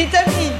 Vitamin. 0.00 0.52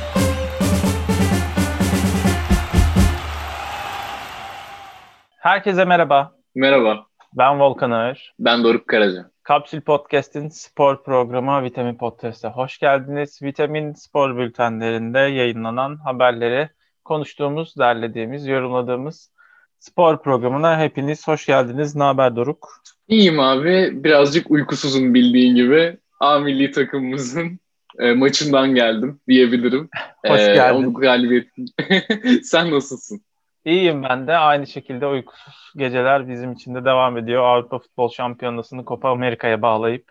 Herkese 5.39 5.85
merhaba. 5.85 6.35
Merhaba, 6.55 7.07
Ben 7.33 7.61
Volkan 7.61 7.91
Ağır. 7.91 8.35
ben 8.39 8.65
Doruk 8.65 8.89
Karaca. 8.89 9.31
Kapsül 9.43 9.81
Podcast'in 9.81 10.49
spor 10.49 11.05
programı 11.05 11.63
Vitamin 11.63 11.95
Podcast'a 11.95 12.51
hoş 12.51 12.79
geldiniz. 12.79 13.43
Vitamin 13.43 13.93
spor 13.93 14.37
bültenlerinde 14.37 15.19
yayınlanan 15.19 15.97
haberleri 15.97 16.69
konuştuğumuz, 17.05 17.75
derlediğimiz, 17.79 18.47
yorumladığımız 18.47 19.31
spor 19.79 20.23
programına 20.23 20.81
hepiniz 20.81 21.29
hoş 21.29 21.47
geldiniz. 21.47 21.97
Ne 21.97 22.03
haber 22.03 22.37
Doruk? 22.37 22.69
İyiyim 23.09 23.41
abi, 23.41 23.91
birazcık 24.05 24.51
uykusuzum 24.51 25.15
bildiğin 25.15 25.55
gibi. 25.55 25.99
A 26.21 26.39
milli 26.39 26.71
takımımızın 26.71 27.61
e, 28.01 28.13
maçından 28.13 28.75
geldim 28.75 29.21
diyebilirim. 29.29 29.89
Hoş 30.27 30.41
E, 30.41 30.55
geldin. 30.55 30.85
O 30.85 30.95
galibiyetin. 30.95 31.67
Sen 32.43 32.71
nasılsın? 32.71 33.21
İyiyim 33.65 34.03
ben 34.03 34.27
de. 34.27 34.37
Aynı 34.37 34.67
şekilde 34.67 35.07
uykusuz 35.07 35.73
geceler 35.77 36.29
bizim 36.29 36.53
için 36.53 36.75
de 36.75 36.85
devam 36.85 37.19
ediyor. 37.19 37.43
Avrupa 37.45 37.79
Futbol 37.79 38.09
Şampiyonası'nı 38.11 38.85
Copa 38.85 39.11
Amerika'ya 39.11 39.63
bağlayıp 39.63 40.05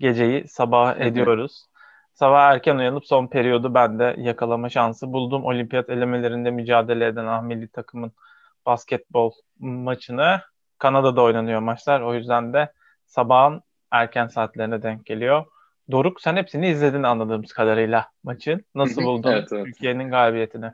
geceyi 0.00 0.48
sabah 0.48 0.94
Evet. 0.96 1.06
ediyoruz. 1.06 1.66
Sabah 2.14 2.52
erken 2.52 2.76
uyanıp 2.76 3.06
son 3.06 3.26
periyodu 3.26 3.74
ben 3.74 3.98
de 3.98 4.14
yakalama 4.18 4.68
şansı 4.68 5.12
buldum. 5.12 5.44
Olimpiyat 5.44 5.90
elemelerinde 5.90 6.50
mücadele 6.50 7.06
eden 7.06 7.26
ah 7.26 7.42
milli 7.42 7.68
takımın 7.68 8.12
basketbol 8.66 9.32
maçını 9.60 10.40
Kanada'da 10.78 11.22
oynanıyor 11.22 11.60
maçlar. 11.60 12.00
O 12.00 12.14
yüzden 12.14 12.52
de 12.52 12.72
sabahın 13.06 13.62
erken 13.90 14.26
saatlerine 14.26 14.82
denk 14.82 15.06
geliyor. 15.06 15.44
Doruk 15.90 16.20
sen 16.20 16.36
hepsini 16.36 16.70
izledin 16.70 17.02
anladığımız 17.02 17.52
kadarıyla 17.52 18.06
maçın. 18.24 18.64
Nasıl 18.74 19.02
buldun 19.02 19.32
evet, 19.32 19.48
evet. 19.52 19.64
Türkiye'nin 19.64 20.10
galibiyetini? 20.10 20.66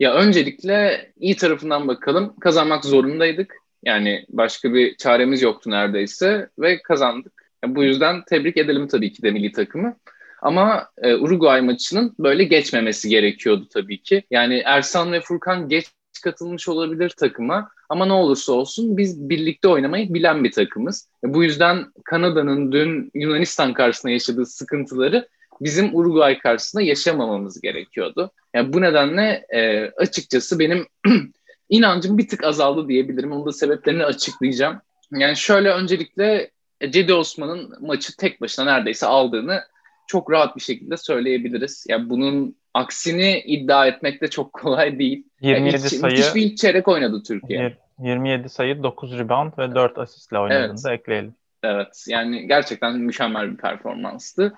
Ya 0.00 0.14
öncelikle 0.14 1.06
iyi 1.16 1.36
tarafından 1.36 1.88
bakalım. 1.88 2.34
Kazanmak 2.40 2.84
zorundaydık. 2.84 3.54
Yani 3.84 4.26
başka 4.28 4.74
bir 4.74 4.96
çaremiz 4.96 5.42
yoktu 5.42 5.70
neredeyse 5.70 6.48
ve 6.58 6.82
kazandık. 6.82 7.32
Ya 7.64 7.74
bu 7.74 7.84
yüzden 7.84 8.22
tebrik 8.24 8.56
edelim 8.56 8.88
tabii 8.88 9.12
ki 9.12 9.22
de 9.22 9.30
milli 9.30 9.52
takımı. 9.52 9.96
Ama 10.42 10.88
e, 11.02 11.14
Uruguay 11.14 11.60
maçının 11.60 12.14
böyle 12.18 12.44
geçmemesi 12.44 13.08
gerekiyordu 13.08 13.66
tabii 13.74 14.02
ki. 14.02 14.22
Yani 14.30 14.62
Ersan 14.64 15.12
ve 15.12 15.20
Furkan 15.20 15.68
geç 15.68 15.86
katılmış 16.20 16.68
olabilir 16.68 17.10
takıma 17.16 17.70
ama 17.88 18.06
ne 18.06 18.12
olursa 18.12 18.52
olsun 18.52 18.96
biz 18.96 19.28
birlikte 19.28 19.68
oynamayı 19.68 20.14
bilen 20.14 20.44
bir 20.44 20.52
takımız. 20.52 21.08
E, 21.24 21.34
bu 21.34 21.44
yüzden 21.44 21.86
Kanada'nın 22.04 22.72
dün 22.72 23.10
Yunanistan 23.14 23.72
karşısında 23.72 24.12
yaşadığı 24.12 24.46
sıkıntıları 24.46 25.28
bizim 25.60 25.96
Uruguay 25.96 26.38
karşısında 26.38 26.82
yaşamamamız 26.82 27.60
gerekiyordu. 27.60 28.30
Yani 28.54 28.72
bu 28.72 28.80
nedenle 28.80 29.46
e, 29.54 29.90
açıkçası 29.90 30.58
benim 30.58 30.86
inancım 31.68 32.18
bir 32.18 32.28
tık 32.28 32.44
azaldı 32.44 32.88
diyebilirim. 32.88 33.32
Onun 33.32 33.46
da 33.46 33.52
sebeplerini 33.52 34.04
açıklayacağım. 34.04 34.80
Yani 35.12 35.36
şöyle 35.36 35.70
öncelikle 35.70 36.50
e, 36.80 36.90
Cedi 36.90 37.14
Osman'ın 37.14 37.86
maçı 37.86 38.16
tek 38.16 38.40
başına 38.40 38.64
neredeyse 38.64 39.06
aldığını 39.06 39.60
çok 40.06 40.30
rahat 40.30 40.56
bir 40.56 40.60
şekilde 40.60 40.96
söyleyebiliriz. 40.96 41.84
Yani 41.88 42.10
bunun 42.10 42.56
aksini 42.76 43.40
iddia 43.40 43.86
etmek 43.86 44.20
de 44.22 44.28
çok 44.30 44.52
kolay 44.52 44.98
değil. 44.98 45.24
Yani 45.40 45.56
27 45.66 45.76
ilk- 45.76 45.88
sayı 46.00 46.16
Müthiş 46.16 46.34
bir 46.34 46.56
çeyrek 46.56 46.88
oynadı 46.88 47.22
Türkiye. 47.26 47.60
Yir- 47.60 47.76
27 48.08 48.48
sayı, 48.48 48.82
9 48.82 49.18
rebound 49.18 49.52
ve 49.58 49.74
4 49.74 49.98
asistle 49.98 50.38
oynadığını 50.38 50.66
Evet. 50.66 50.84
da 50.84 50.94
ekleyelim. 50.94 51.34
Evet 51.62 52.04
yani 52.08 52.46
gerçekten 52.46 52.98
mükemmel 52.98 53.52
bir 53.52 53.56
performanstı. 53.56 54.54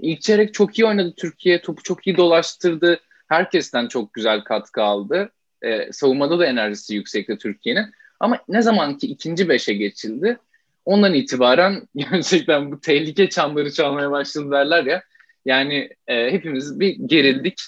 İlk 0.00 0.20
çeyrek 0.22 0.54
çok 0.54 0.78
iyi 0.78 0.86
oynadı 0.86 1.14
Türkiye. 1.16 1.60
Topu 1.62 1.82
çok 1.82 2.06
iyi 2.06 2.16
dolaştırdı. 2.16 3.00
Herkesten 3.28 3.88
çok 3.88 4.14
güzel 4.14 4.40
katkı 4.44 4.82
aldı. 4.82 5.30
Ee, 5.62 5.92
savunmada 5.92 6.38
da 6.38 6.46
enerjisi 6.46 6.94
yüksekti 6.94 7.38
Türkiye'nin. 7.38 7.86
Ama 8.20 8.38
ne 8.48 8.62
zaman 8.62 8.98
ki 8.98 9.06
ikinci 9.06 9.48
beşe 9.48 9.74
geçildi 9.74 10.38
ondan 10.84 11.14
itibaren 11.14 11.82
gerçekten 11.96 12.72
bu 12.72 12.80
tehlike 12.80 13.28
çanları 13.28 13.72
çalmaya 13.72 14.10
başladı 14.10 14.50
derler 14.50 14.84
ya. 14.84 15.02
Yani 15.46 15.90
e, 16.06 16.32
hepimiz 16.32 16.80
bir 16.80 16.96
gerildik. 17.06 17.60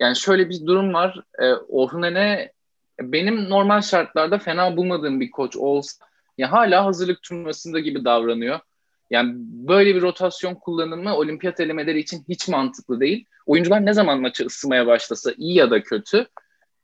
Yani 0.00 0.16
şöyle 0.16 0.48
bir 0.48 0.66
durum 0.66 0.94
var. 0.94 1.22
E, 1.38 1.52
Orhun 1.52 2.02
Ene 2.02 2.52
benim 3.00 3.50
normal 3.50 3.80
şartlarda 3.80 4.38
fena 4.38 4.76
bulmadığım 4.76 5.20
bir 5.20 5.30
koç 5.30 5.56
olsa 5.56 6.06
ya 6.38 6.52
hala 6.52 6.84
hazırlık 6.84 7.22
turnuvasında 7.22 7.80
gibi 7.80 8.04
davranıyor. 8.04 8.60
Yani 9.10 9.32
böyle 9.38 9.94
bir 9.94 10.02
rotasyon 10.02 10.54
kullanımı 10.54 11.16
olimpiyat 11.16 11.60
elemeleri 11.60 11.98
için 11.98 12.24
hiç 12.28 12.48
mantıklı 12.48 13.00
değil. 13.00 13.24
Oyuncular 13.46 13.86
ne 13.86 13.92
zaman 13.92 14.20
maçı 14.20 14.46
ısınmaya 14.46 14.86
başlasa 14.86 15.32
iyi 15.36 15.54
ya 15.54 15.70
da 15.70 15.82
kötü 15.82 16.26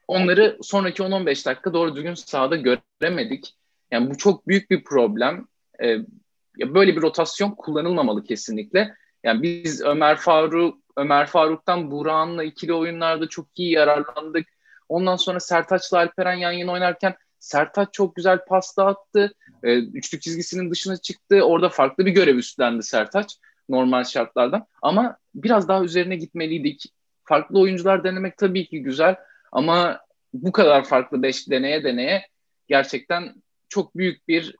onları 0.08 0.58
sonraki 0.62 1.02
10-15 1.02 1.46
dakika 1.46 1.72
doğru 1.72 1.96
düzgün 1.96 2.14
sahada 2.14 2.56
göremedik. 2.56 3.54
Yani 3.90 4.10
bu 4.10 4.16
çok 4.16 4.48
büyük 4.48 4.70
bir 4.70 4.84
problem. 4.84 5.46
Ee, 5.82 5.86
ya 6.56 6.74
böyle 6.74 6.96
bir 6.96 7.02
rotasyon 7.02 7.50
kullanılmamalı 7.50 8.24
kesinlikle. 8.24 8.94
Yani 9.26 9.42
biz 9.42 9.82
Ömer 9.82 10.16
Faruk 10.16 10.78
Ömer 10.96 11.26
Faruk'tan 11.26 11.90
Burak'ınla 11.90 12.44
ikili 12.44 12.74
oyunlarda 12.74 13.28
çok 13.28 13.46
iyi 13.56 13.72
yararlandık. 13.72 14.46
Ondan 14.88 15.16
sonra 15.16 15.40
Sertaç'la 15.40 15.98
Alperen 15.98 16.34
yan 16.34 16.52
yana 16.52 16.72
oynarken 16.72 17.14
Sertaç 17.38 17.88
çok 17.92 18.16
güzel 18.16 18.44
pas 18.48 18.78
attı. 18.78 19.34
E, 19.62 19.78
üçlük 19.78 20.22
çizgisinin 20.22 20.70
dışına 20.70 20.96
çıktı. 20.96 21.42
Orada 21.42 21.68
farklı 21.68 22.06
bir 22.06 22.10
görev 22.10 22.36
üstlendi 22.36 22.82
Sertaç 22.82 23.36
normal 23.68 24.04
şartlardan. 24.04 24.66
Ama 24.82 25.16
biraz 25.34 25.68
daha 25.68 25.84
üzerine 25.84 26.16
gitmeliydik. 26.16 26.84
Farklı 27.24 27.60
oyuncular 27.60 28.04
denemek 28.04 28.38
tabii 28.38 28.66
ki 28.66 28.82
güzel 28.82 29.16
ama 29.52 30.00
bu 30.34 30.52
kadar 30.52 30.84
farklı 30.84 31.22
beş 31.22 31.50
deneye 31.50 31.84
deneye 31.84 32.26
gerçekten 32.68 33.34
çok 33.68 33.96
büyük 33.96 34.28
bir 34.28 34.56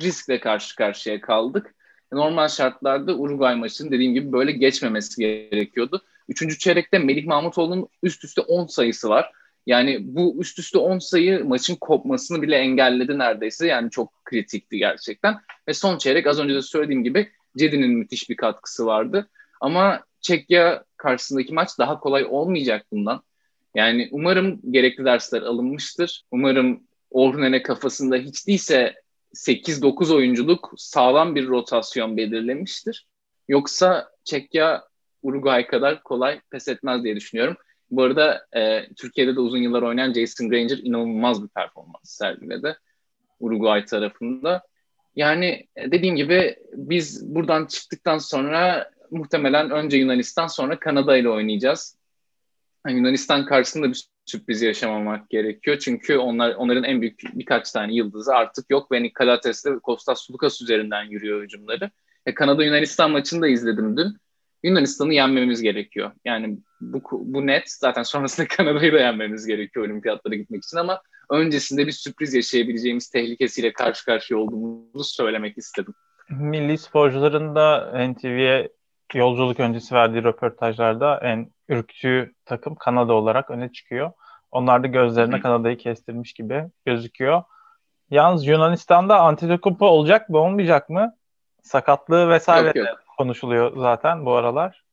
riskle 0.00 0.40
karşı 0.40 0.76
karşıya 0.76 1.20
kaldık. 1.20 1.74
Normal 2.12 2.48
şartlarda 2.48 3.14
Uruguay 3.14 3.56
maçının 3.56 3.90
dediğim 3.90 4.14
gibi 4.14 4.32
böyle 4.32 4.52
geçmemesi 4.52 5.20
gerekiyordu. 5.20 6.02
Üçüncü 6.28 6.58
çeyrekte 6.58 6.98
Melih 6.98 7.26
Mahmutoğlu'nun 7.26 7.88
üst 8.02 8.24
üste 8.24 8.40
10 8.40 8.66
sayısı 8.66 9.08
var. 9.08 9.32
Yani 9.66 9.98
bu 10.00 10.36
üst 10.40 10.58
üste 10.58 10.78
10 10.78 10.98
sayı 10.98 11.44
maçın 11.44 11.76
kopmasını 11.80 12.42
bile 12.42 12.56
engelledi 12.56 13.18
neredeyse. 13.18 13.66
Yani 13.66 13.90
çok 13.90 14.24
kritikti 14.24 14.78
gerçekten. 14.78 15.36
Ve 15.68 15.74
son 15.74 15.98
çeyrek 15.98 16.26
az 16.26 16.40
önce 16.40 16.54
de 16.54 16.62
söylediğim 16.62 17.04
gibi 17.04 17.28
Cedi'nin 17.56 17.90
müthiş 17.90 18.30
bir 18.30 18.36
katkısı 18.36 18.86
vardı. 18.86 19.28
Ama 19.60 20.04
Çekya 20.20 20.84
karşısındaki 20.96 21.54
maç 21.54 21.78
daha 21.78 22.00
kolay 22.00 22.24
olmayacak 22.24 22.86
bundan. 22.92 23.22
Yani 23.74 24.08
umarım 24.12 24.60
gerekli 24.70 25.04
dersler 25.04 25.42
alınmıştır. 25.42 26.22
Umarım 26.30 26.88
Orhunene 27.10 27.62
kafasında 27.62 28.16
hiç 28.16 28.46
değilse 28.46 28.94
8-9 29.34 30.14
oyunculuk 30.14 30.72
sağlam 30.76 31.34
bir 31.34 31.48
rotasyon 31.48 32.16
belirlemiştir. 32.16 33.06
Yoksa 33.48 34.10
Çekya 34.24 34.84
Uruguay 35.22 35.66
kadar 35.66 36.02
kolay 36.02 36.40
pes 36.50 36.68
etmez 36.68 37.04
diye 37.04 37.16
düşünüyorum. 37.16 37.56
Bu 37.90 38.02
arada 38.02 38.46
e, 38.56 38.88
Türkiye'de 38.96 39.36
de 39.36 39.40
uzun 39.40 39.58
yıllar 39.58 39.82
oynayan 39.82 40.12
Jason 40.12 40.48
Granger 40.48 40.78
inanılmaz 40.78 41.42
bir 41.42 41.48
performans 41.48 42.02
sergiledi 42.04 42.78
Uruguay 43.40 43.84
tarafında. 43.84 44.62
Yani 45.16 45.66
e, 45.76 45.90
dediğim 45.90 46.16
gibi 46.16 46.56
biz 46.72 47.34
buradan 47.34 47.66
çıktıktan 47.66 48.18
sonra 48.18 48.90
muhtemelen 49.10 49.70
önce 49.70 49.96
Yunanistan 49.96 50.46
sonra 50.46 50.78
Kanada 50.78 51.16
ile 51.16 51.28
oynayacağız. 51.28 51.98
Yani 52.86 52.96
Yunanistan 52.98 53.46
karşısında 53.46 53.88
bir 53.88 54.04
sürpriz 54.28 54.62
yaşamamak 54.62 55.30
gerekiyor. 55.30 55.78
Çünkü 55.78 56.16
onlar 56.16 56.54
onların 56.54 56.84
en 56.84 57.00
büyük 57.00 57.20
birkaç 57.34 57.72
tane 57.72 57.94
yıldızı 57.94 58.34
artık 58.34 58.70
yok. 58.70 58.92
Ve 58.92 59.02
Nikolates 59.02 59.66
ve 59.66 59.78
Kostas 59.78 60.20
Sulukas 60.20 60.62
üzerinden 60.62 61.02
yürüyor 61.02 61.42
hücumları. 61.42 61.90
E, 62.26 62.34
Kanada 62.34 62.64
Yunanistan 62.64 63.10
maçını 63.10 63.42
da 63.42 63.48
izledim 63.48 63.96
dün. 63.96 64.16
Yunanistan'ı 64.62 65.14
yenmemiz 65.14 65.62
gerekiyor. 65.62 66.10
Yani 66.24 66.58
bu, 66.80 67.02
bu 67.10 67.46
net. 67.46 67.70
Zaten 67.70 68.02
sonrasında 68.02 68.48
Kanada'yı 68.56 68.92
da 68.92 68.98
yenmemiz 68.98 69.46
gerekiyor 69.46 69.86
olimpiyatlara 69.86 70.34
gitmek 70.34 70.64
için 70.64 70.76
ama 70.76 71.02
öncesinde 71.30 71.86
bir 71.86 71.92
sürpriz 71.92 72.34
yaşayabileceğimiz 72.34 73.10
tehlikesiyle 73.10 73.72
karşı 73.72 74.04
karşıya 74.04 74.40
olduğumuzu 74.40 75.04
söylemek 75.04 75.58
istedim. 75.58 75.94
Milli 76.30 76.78
sporcuların 76.78 77.54
da 77.54 77.92
NTV'ye 78.08 78.68
yolculuk 79.14 79.60
öncesi 79.60 79.94
verdiği 79.94 80.24
röportajlarda 80.24 81.20
en 81.22 81.52
ürktüğü 81.68 82.34
takım 82.44 82.74
Kanada 82.74 83.12
olarak 83.12 83.50
öne 83.50 83.72
çıkıyor. 83.72 84.12
Onlar 84.50 84.82
da 84.82 84.86
gözlerine. 84.86 85.40
Kanada'yı 85.40 85.78
kestirmiş 85.78 86.32
gibi 86.32 86.64
gözüküyor. 86.86 87.42
Yalnız 88.10 88.46
Yunanistan'da 88.46 89.20
Antetokounmpo 89.20 89.86
olacak 89.86 90.28
mı 90.28 90.38
olmayacak 90.38 90.90
mı? 90.90 91.14
Sakatlığı 91.62 92.28
vesaire 92.30 92.66
Yok, 92.66 92.76
yok. 92.76 92.98
konuşuluyor 93.18 93.76
zaten 93.76 94.26
bu 94.26 94.34
aralar. 94.34 94.84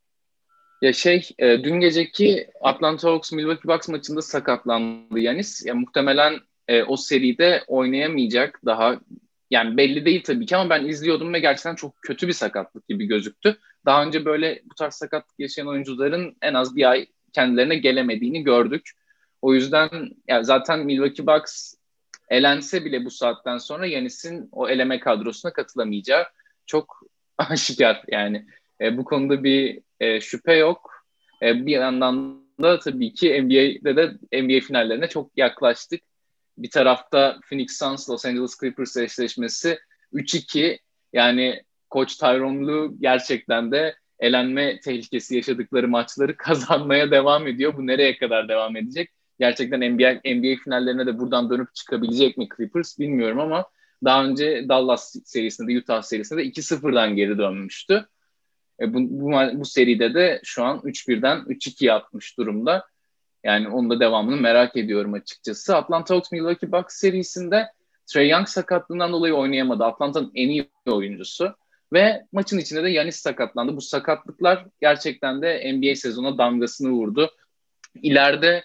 Ya 0.82 0.94
şey, 0.94 1.30
e, 1.40 1.64
dün 1.64 1.80
geceki 1.80 2.48
Atlanta 2.62 3.10
Hawks 3.10 3.32
Milwaukee 3.32 3.68
Bucks 3.68 3.90
maçında 3.90 4.22
sakatlandı 4.22 5.20
Yanis. 5.20 5.66
Ya 5.66 5.76
muhtemelen 5.76 6.40
e, 6.68 6.84
o 6.84 6.98
seride 6.98 7.64
oynayamayacak 7.68 8.62
daha 8.66 8.96
yani 9.52 9.78
belli 9.78 10.06
değil 10.06 10.24
tabii 10.24 10.46
ki 10.46 10.58
ama 10.58 10.70
ben 10.70 10.86
izliyordum 10.86 11.34
ve 11.34 11.40
gerçekten 11.40 11.76
çok 11.76 12.02
kötü 12.02 12.28
bir 12.28 12.34
sakatlık 12.34 12.88
gibi 12.88 13.06
gözüktü. 13.06 13.58
Daha 13.86 14.04
önce 14.04 14.26
böyle 14.26 14.62
bu 14.66 14.76
tarz 14.76 14.94
sakatlık 14.94 15.40
yaşayan 15.40 15.68
oyuncuların 15.68 16.38
en 16.42 16.54
az 16.54 16.76
bir 16.76 16.90
ay 16.90 17.06
kendilerine 17.34 17.76
gelemediğini 17.76 18.44
gördük. 18.44 18.92
O 19.46 19.54
yüzden 19.54 19.90
yani 20.28 20.46
zaten 20.46 20.80
Milwaukee 20.80 21.28
Bucks 21.28 21.74
elense 22.30 22.86
bile 22.86 23.06
bu 23.06 23.12
saatten 23.12 23.58
sonra 23.58 23.86
Yanis'in 23.86 24.50
o 24.52 24.70
eleme 24.70 25.00
kadrosuna 25.00 25.54
katılamayacağı 25.54 26.26
çok 26.66 27.00
aşikar. 27.38 28.04
Yani 28.08 28.46
e, 28.82 28.98
bu 28.98 29.06
konuda 29.06 29.44
bir 29.44 29.82
e, 30.00 30.22
şüphe 30.22 30.54
yok. 30.54 31.06
E, 31.42 31.66
bir 31.66 31.72
yandan 31.72 32.46
da 32.62 32.80
tabii 32.80 33.14
ki 33.14 33.44
NBA'de 33.44 33.96
de 33.96 34.42
NBA 34.44 34.60
finallerine 34.60 35.10
çok 35.10 35.32
yaklaştık. 35.38 36.02
Bir 36.58 36.70
tarafta 36.70 37.40
Phoenix 37.50 37.78
Suns 37.78 38.10
Los 38.10 38.26
Angeles 38.26 38.60
Clippers 38.60 38.98
eşleşmesi 38.98 39.80
3-2 40.14 40.80
yani 41.14 41.64
Koç 41.90 42.16
Tyronn 42.18 42.68
Lue 42.68 42.92
gerçekten 43.00 43.72
de 43.72 43.96
elenme 44.20 44.80
tehlikesi 44.80 45.36
yaşadıkları 45.36 45.88
maçları 45.88 46.38
kazanmaya 46.38 47.12
devam 47.12 47.48
ediyor. 47.48 47.78
Bu 47.78 47.88
nereye 47.88 48.18
kadar 48.18 48.50
devam 48.50 48.76
edecek? 48.76 49.12
Gerçekten 49.40 49.94
NBA, 49.94 50.12
NBA 50.26 50.64
finallerine 50.64 51.06
de 51.06 51.20
buradan 51.20 51.50
dönüp 51.50 51.76
çıkabilecek 51.76 52.38
mi 52.38 52.48
Clippers 52.58 53.00
bilmiyorum 53.00 53.40
ama 53.40 53.66
daha 54.04 54.26
önce 54.26 54.66
Dallas 54.70 55.16
serisinde 55.26 55.74
de 55.74 55.80
Utah 55.80 56.02
serisinde 56.02 56.40
de 56.40 56.48
2-0'dan 56.48 57.16
geri 57.16 57.38
dönmüştü. 57.38 58.06
E 58.80 58.94
bu, 58.94 59.00
bu, 59.00 59.32
bu 59.54 59.66
seride 59.66 60.14
de 60.14 60.42
şu 60.44 60.64
an 60.64 60.78
3-1'den 60.78 61.38
3-2 61.38 61.86
yapmış 61.86 62.38
durumda. 62.38 62.86
Yani 63.44 63.68
onun 63.68 63.90
da 63.90 64.00
devamını 64.00 64.42
merak 64.42 64.78
ediyorum 64.78 65.14
açıkçası. 65.14 65.76
Atlanta 65.76 66.16
Hawks 66.16 66.32
Milwaukee 66.32 66.72
Bucks 66.72 66.96
serisinde 66.96 67.68
Trey 68.08 68.30
Young 68.30 68.48
sakatlığından 68.48 69.12
dolayı 69.12 69.34
oynayamadı. 69.34 69.84
Atlanta'nın 69.84 70.32
en 70.36 70.50
iyi 70.50 70.70
oyuncusu. 70.86 71.56
Ve 71.94 72.26
maçın 72.32 72.58
içinde 72.58 72.84
de 72.84 72.90
Yanis 72.90 73.16
sakatlandı. 73.16 73.76
Bu 73.76 73.82
sakatlıklar 73.82 74.66
gerçekten 74.82 75.42
de 75.42 75.74
NBA 75.74 75.96
sezona 75.96 76.38
damgasını 76.38 76.90
vurdu. 76.90 77.32
İleride 78.02 78.64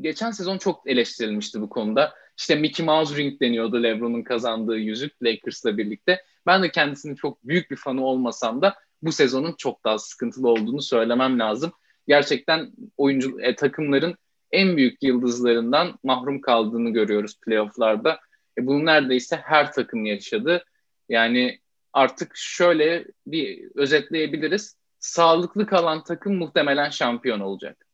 geçen 0.00 0.30
sezon 0.30 0.58
çok 0.58 0.82
eleştirilmişti 0.86 1.60
bu 1.60 1.68
konuda. 1.68 2.14
İşte 2.38 2.54
Mickey 2.54 2.86
Mouse 2.86 3.16
ring 3.16 3.40
deniyordu 3.40 3.82
LeBron'un 3.82 4.22
kazandığı 4.22 4.76
yüzük 4.76 5.22
Lakers'la 5.22 5.78
birlikte. 5.78 6.24
Ben 6.46 6.62
de 6.62 6.70
kendisinin 6.70 7.14
çok 7.14 7.44
büyük 7.44 7.70
bir 7.70 7.76
fanı 7.76 8.04
olmasam 8.04 8.62
da 8.62 8.74
bu 9.02 9.12
sezonun 9.12 9.54
çok 9.58 9.84
daha 9.84 9.98
sıkıntılı 9.98 10.48
olduğunu 10.48 10.82
söylemem 10.82 11.38
lazım. 11.38 11.72
Gerçekten 12.08 12.72
oyuncu 12.96 13.40
e, 13.40 13.54
takımların 13.54 14.16
en 14.52 14.76
büyük 14.76 15.02
yıldızlarından 15.02 15.98
mahrum 16.02 16.40
kaldığını 16.40 16.90
görüyoruz 16.90 17.40
playofflarda. 17.40 18.20
E, 18.58 18.66
bunu 18.66 18.86
neredeyse 18.86 19.36
her 19.36 19.72
takım 19.72 20.04
yaşadı. 20.04 20.64
Yani 21.08 21.60
artık 21.92 22.32
şöyle 22.34 23.04
bir 23.26 23.70
özetleyebiliriz. 23.74 24.76
Sağlıklı 24.98 25.66
kalan 25.66 26.04
takım 26.04 26.36
muhtemelen 26.36 26.90
şampiyon 26.90 27.40
olacak. 27.40 27.89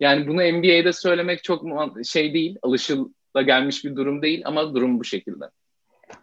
Yani 0.00 0.28
bunu 0.28 0.36
NBA'de 0.36 0.92
söylemek 0.92 1.44
çok 1.44 1.64
şey 2.04 2.34
değil, 2.34 2.58
alışıla 2.62 3.42
gelmiş 3.46 3.84
bir 3.84 3.96
durum 3.96 4.22
değil 4.22 4.42
ama 4.44 4.74
durum 4.74 5.00
bu 5.00 5.04
şekilde. 5.04 5.44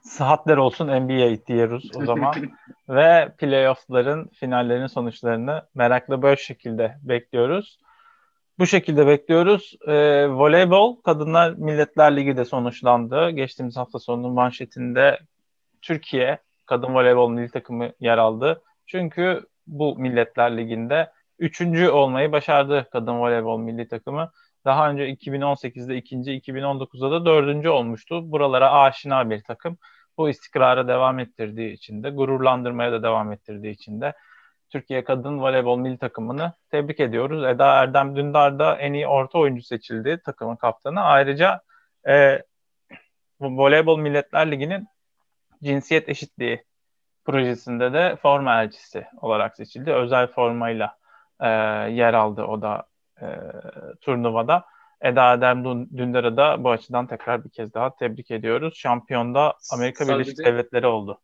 Sıhhatler 0.02 0.58
olsun 0.58 0.88
NBA 0.88 1.48
diyoruz 1.48 1.92
o 1.96 2.06
zaman. 2.06 2.34
Ve 2.90 3.32
playoff'ların 3.38 4.30
finallerin 4.40 4.88
sonuçlarını 4.88 5.62
merakla 5.76 6.22
böyle 6.22 6.38
şekilde 6.38 6.98
bekliyoruz. 7.02 7.80
Bu 8.60 8.68
şekilde 8.68 9.08
bekliyoruz. 9.08 9.76
Ee, 9.88 10.28
voleybol 10.30 10.96
Kadınlar 10.96 11.52
Milletler 11.52 12.16
Ligi 12.16 12.38
de 12.38 12.46
sonuçlandı. 12.46 13.30
Geçtiğimiz 13.30 13.78
hafta 13.78 14.00
sonunun 14.00 14.34
manşetinde 14.34 15.20
Türkiye 15.82 16.38
kadın 16.66 16.96
voleybol 16.96 17.30
milli 17.30 17.50
takımı 17.50 17.92
yer 18.00 18.18
aldı. 18.18 18.62
Çünkü 18.86 19.42
bu 19.68 19.96
Milletler 19.96 20.58
Ligi'nde 20.58 21.12
üçüncü 21.42 21.90
olmayı 21.90 22.32
başardı 22.32 22.88
kadın 22.92 23.20
voleybol 23.20 23.60
milli 23.60 23.88
takımı. 23.88 24.32
Daha 24.66 24.90
önce 24.90 25.10
2018'de 25.10 25.98
ikinci, 25.98 26.32
2019'da 26.32 27.12
da 27.12 27.26
dördüncü 27.26 27.70
olmuştu. 27.70 28.32
Buralara 28.32 28.72
aşina 28.72 29.30
bir 29.30 29.44
takım. 29.44 29.78
Bu 30.18 30.30
istikrara 30.30 30.88
devam 30.88 31.20
ettirdiği 31.20 31.74
için 31.74 32.04
de, 32.04 32.10
gururlandırmaya 32.10 32.92
da 32.92 33.04
devam 33.04 33.32
ettirdiği 33.32 33.74
için 33.74 34.02
de 34.02 34.14
Türkiye 34.70 35.04
Kadın 35.04 35.40
Voleybol 35.40 35.78
Milli 35.78 35.98
Takımını 35.98 36.54
tebrik 36.72 37.00
ediyoruz. 37.00 37.44
Eda 37.44 37.74
Erdem 37.74 38.16
Dündar 38.16 38.60
da 38.60 38.78
en 38.78 38.94
iyi 38.94 39.08
orta 39.08 39.40
oyuncu 39.40 39.64
seçildi 39.64 40.22
takımın 40.26 40.56
kaptanı. 40.56 41.02
Ayrıca 41.02 41.62
e, 42.08 42.44
Voleybol 43.42 44.00
Milletler 44.00 44.52
Ligi'nin 44.52 44.88
cinsiyet 45.64 46.10
eşitliği 46.10 46.64
projesinde 47.26 47.94
de 47.94 48.16
forma 48.16 48.64
elçisi 48.64 49.06
olarak 49.22 49.56
seçildi. 49.56 49.92
Özel 49.92 50.28
formayla 50.28 51.01
e, 51.42 51.48
yer 51.92 52.14
aldı 52.14 52.44
o 52.44 52.62
da 52.62 52.84
e, 53.22 53.28
turnuvada. 54.02 54.66
Eda 55.02 55.24
Erdem 55.24 55.64
Dündar'ı 55.98 56.38
da 56.38 56.64
bu 56.64 56.72
açıdan 56.72 57.08
tekrar 57.08 57.44
bir 57.44 57.50
kez 57.50 57.74
daha 57.74 57.96
tebrik 57.96 58.32
ediyoruz. 58.32 58.74
Şampiyonda 58.78 59.54
Amerika 59.74 60.06
Sadece... 60.06 60.20
Birleşik 60.20 60.46
Devletleri 60.46 60.88
oldu 60.88 61.20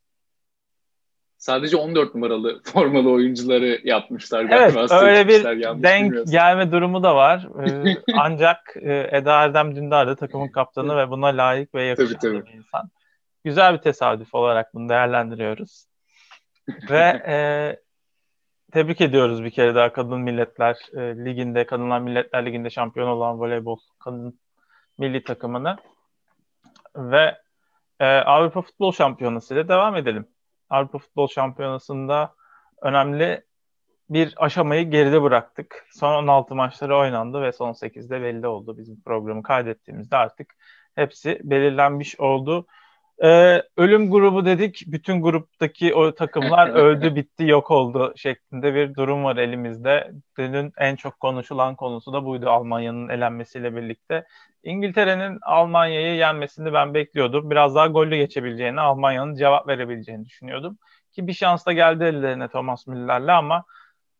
sadece 1.38 1.78
14 1.78 2.16
numaralı 2.16 2.62
formalı 2.74 3.12
oyuncuları 3.12 3.80
yapmışlar 3.84 4.44
galiba. 4.44 4.80
Evet 4.80 4.92
öyle 4.92 5.28
bir 5.28 5.44
denk 5.84 6.28
gelme 6.28 6.72
durumu 6.72 7.04
da 7.04 7.16
var. 7.16 7.48
Ee, 7.68 7.96
ancak 8.13 8.74
e, 8.81 9.10
Eda 9.12 9.44
Erdem 9.44 9.75
Dündar 9.75 10.08
da 10.08 10.16
takımın 10.16 10.48
kaptanı 10.48 10.98
ve 10.98 11.10
buna 11.10 11.28
layık 11.28 11.75
ve 11.75 11.84
yakışan 11.84 12.20
tabii, 12.20 12.40
tabii. 12.40 12.46
bir 12.46 12.58
insan. 12.58 12.90
Güzel 13.44 13.74
bir 13.74 13.78
tesadüf 13.78 14.36
olarak 14.36 14.74
bunu 14.74 14.90
değerlendiriyoruz. 14.90 15.86
ve 16.90 17.24
e, 17.28 17.36
tebrik 18.77 19.01
ediyoruz 19.01 19.44
bir 19.44 19.51
kere 19.51 19.75
daha 19.75 19.94
Kadın 19.94 20.19
Milletler 20.19 20.77
e, 20.94 21.25
Ligi'nde, 21.25 21.65
Kadınlar 21.65 22.00
Milletler 22.00 22.45
Ligi'nde 22.45 22.69
şampiyon 22.69 23.07
olan 23.07 23.39
voleybol 23.39 23.77
kadın 24.00 24.39
milli 24.97 25.24
takımını. 25.24 25.77
Ve 26.95 27.38
e, 28.00 28.06
Avrupa 28.06 28.62
Futbol 28.62 28.91
Şampiyonası 28.91 29.53
ile 29.53 29.68
devam 29.68 29.95
edelim. 29.95 30.27
Avrupa 30.69 30.97
Futbol 30.97 31.27
Şampiyonası'nda 31.27 32.33
önemli 32.81 33.44
bir 34.09 34.33
aşamayı 34.38 34.91
geride 34.91 35.21
bıraktık. 35.21 35.88
Son 35.91 36.13
16 36.13 36.56
maçları 36.56 36.97
oynandı 36.97 37.41
ve 37.41 37.51
son 37.51 37.71
8'de 37.74 38.21
belli 38.21 38.47
oldu. 38.47 38.77
Bizim 38.77 39.01
programı 39.01 39.44
kaydettiğimizde 39.44 40.18
artık 40.18 40.56
hepsi 40.95 41.39
belirlenmiş 41.44 42.19
oldu. 42.19 42.68
Ee, 43.24 43.64
ölüm 43.78 44.12
grubu 44.12 44.46
dedik. 44.46 44.84
Bütün 44.88 45.22
gruptaki 45.22 45.96
o 45.96 46.16
takımlar 46.16 46.69
öldü, 46.75 47.16
bitti, 47.16 47.44
yok 47.44 47.72
oldu 47.72 48.14
şeklinde 48.16 48.75
bir 48.75 48.96
durum 48.96 49.24
var 49.24 49.38
elimizde. 49.38 50.12
Dünün 50.38 50.74
en 50.77 50.96
çok 50.96 51.20
konuşulan 51.20 51.75
konusu 51.75 52.13
da 52.13 52.25
buydu 52.25 52.50
Almanya'nın 52.50 53.10
elenmesiyle 53.10 53.75
birlikte. 53.75 54.27
İngiltere'nin 54.63 55.39
Almanya'yı 55.41 56.15
yenmesini 56.15 56.74
ben 56.74 56.94
bekliyordum. 56.94 57.50
Biraz 57.50 57.75
daha 57.75 57.88
gollü 57.88 58.15
geçebileceğini, 58.15 58.82
Almanya'nın 58.82 59.36
cevap 59.36 59.68
verebileceğini 59.68 60.25
düşünüyordum. 60.25 60.77
Ki 61.12 61.27
bir 61.27 61.34
şans 61.34 61.65
da 61.65 61.74
geldi 61.74 62.03
ellerine 62.03 62.48
Thomas 62.48 62.88
Müller'le 62.88 63.30
ama 63.30 63.65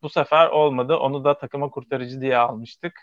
bu 0.01 0.10
sefer 0.10 0.48
olmadı. 0.48 0.95
Onu 0.95 1.24
da 1.24 1.38
takıma 1.38 1.69
kurtarıcı 1.69 2.21
diye 2.21 2.38
almıştık. 2.38 2.93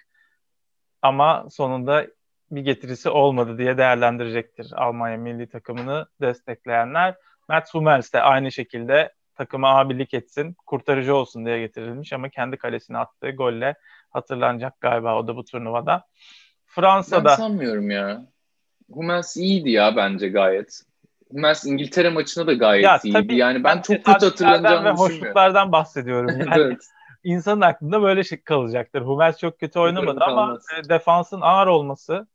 Ama 1.02 1.47
sonunda 1.50 2.07
bir 2.56 2.61
getirisi 2.61 3.11
olmadı 3.11 3.58
diye 3.58 3.78
değerlendirecektir 3.78 4.73
Almanya 4.76 5.16
milli 5.16 5.49
takımını 5.49 6.06
destekleyenler. 6.20 7.14
Mats 7.49 7.75
Hummels 7.75 8.12
de 8.12 8.23
aynı 8.23 8.52
şekilde 8.52 9.12
takıma 9.34 9.78
abilik 9.78 10.14
etsin, 10.14 10.56
kurtarıcı 10.66 11.14
olsun 11.14 11.46
diye 11.46 11.61
getirilmiş 11.61 12.12
ama 12.12 12.28
kendi 12.28 12.56
kalesine 12.56 12.99
attığı 12.99 13.30
golle 13.30 13.75
hatırlanacak 14.11 14.80
galiba 14.80 15.18
o 15.18 15.26
da 15.26 15.37
bu 15.37 15.44
turnuvada. 15.44 16.04
Fransa'da... 16.66 17.25
Ben 17.25 17.34
sanmıyorum 17.34 17.90
ya. 17.90 18.26
Hummels 18.92 19.37
iyiydi 19.37 19.70
ya 19.70 19.96
bence 19.96 20.28
gayet. 20.28 20.80
Hummels 21.30 21.64
İngiltere 21.64 22.11
maçında 22.11 22.46
da 22.46 22.52
gayet 22.52 22.84
ya, 22.84 23.00
iyiydi. 23.04 23.18
Tabii, 23.18 23.37
yani 23.37 23.64
ben, 23.64 23.76
ben 23.76 23.82
çok 23.82 23.96
kötü 23.96 24.26
hatırlanacağını 24.26 24.84
ve 24.84 24.90
hoşluklardan 24.90 25.73
bahsediyorum. 25.73 26.30
Yani 26.38 26.62
evet. 26.62 26.82
insanın 27.25 27.61
aklında 27.61 28.02
böyle 28.02 28.25
şey 28.25 28.40
kalacaktır. 28.42 29.02
Hummels 29.02 29.38
çok 29.38 29.61
kötü 29.61 29.78
oynamadı 29.78 30.20
ama 30.25 30.58
e, 30.78 30.88
defansın 30.88 31.40
ağır 31.40 31.66
olması 31.66 32.26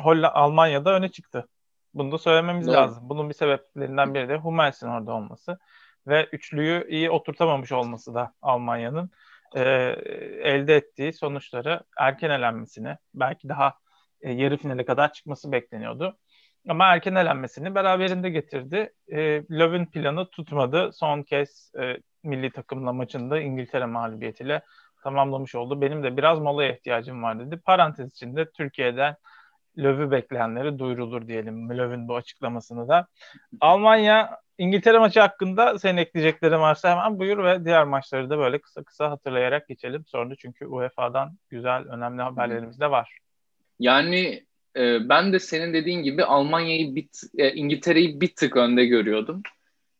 Holla 0.00 0.34
Almanya'da 0.34 0.94
öne 0.94 1.08
çıktı. 1.08 1.48
Bunu 1.94 2.12
da 2.12 2.18
söylememiz 2.18 2.66
Doğru. 2.66 2.76
lazım. 2.76 3.08
Bunun 3.08 3.28
bir 3.28 3.34
sebeplerinden 3.34 4.14
biri 4.14 4.28
de 4.28 4.36
Hummels'in 4.36 4.88
orada 4.88 5.12
olması 5.12 5.58
ve 6.06 6.28
üçlüyü 6.32 6.86
iyi 6.88 7.10
oturtamamış 7.10 7.72
olması 7.72 8.14
da 8.14 8.32
Almanya'nın 8.42 9.10
e, 9.54 9.62
elde 10.42 10.76
ettiği 10.76 11.12
sonuçları 11.12 11.80
erken 11.98 12.30
elenmesini 12.30 12.96
belki 13.14 13.48
daha 13.48 13.74
e, 14.20 14.32
yarı 14.32 14.56
finale 14.56 14.84
kadar 14.84 15.12
çıkması 15.12 15.52
bekleniyordu. 15.52 16.18
Ama 16.68 16.86
erken 16.86 17.14
elenmesini 17.14 17.74
beraberinde 17.74 18.30
getirdi. 18.30 18.92
E, 19.08 19.18
Löw'ün 19.50 19.86
planı 19.86 20.30
tutmadı. 20.30 20.90
Son 20.92 21.22
kez 21.22 21.72
e, 21.80 21.96
milli 22.22 22.50
takımla 22.50 22.92
maçında 22.92 23.40
İngiltere 23.40 23.86
mağlubiyetiyle 23.86 24.62
tamamlamış 25.02 25.54
oldu. 25.54 25.80
Benim 25.80 26.02
de 26.02 26.16
biraz 26.16 26.38
molaya 26.38 26.72
ihtiyacım 26.72 27.22
var 27.22 27.40
dedi. 27.40 27.56
Parantez 27.56 28.12
içinde 28.12 28.50
Türkiye'den 28.50 29.16
Löw'ü 29.78 30.10
bekleyenleri 30.10 30.78
duyurulur 30.78 31.28
diyelim. 31.28 31.68
Löw'ün 31.70 32.08
bu 32.08 32.16
açıklamasını 32.16 32.88
da. 32.88 33.06
Almanya 33.60 34.38
İngiltere 34.58 34.98
maçı 34.98 35.20
hakkında 35.20 35.78
senin 35.78 35.96
ekleyeceklerin 35.96 36.60
varsa 36.60 36.90
hemen 36.90 37.18
buyur 37.18 37.44
ve 37.44 37.64
diğer 37.64 37.84
maçları 37.84 38.30
da 38.30 38.38
böyle 38.38 38.58
kısa 38.58 38.82
kısa 38.82 39.10
hatırlayarak 39.10 39.68
geçelim. 39.68 40.04
Sonra 40.06 40.34
çünkü 40.38 40.66
UEFA'dan 40.66 41.36
güzel, 41.50 41.84
önemli 41.88 42.22
haberlerimiz 42.22 42.80
de 42.80 42.90
var. 42.90 43.18
Yani 43.78 44.44
e, 44.76 45.08
ben 45.08 45.32
de 45.32 45.38
senin 45.38 45.72
dediğin 45.74 46.02
gibi 46.02 46.24
Almanya'yı 46.24 46.94
bit, 46.94 47.20
e, 47.38 47.52
İngiltere'yi 47.52 48.20
bir 48.20 48.34
tık 48.34 48.56
önde 48.56 48.86
görüyordum. 48.86 49.42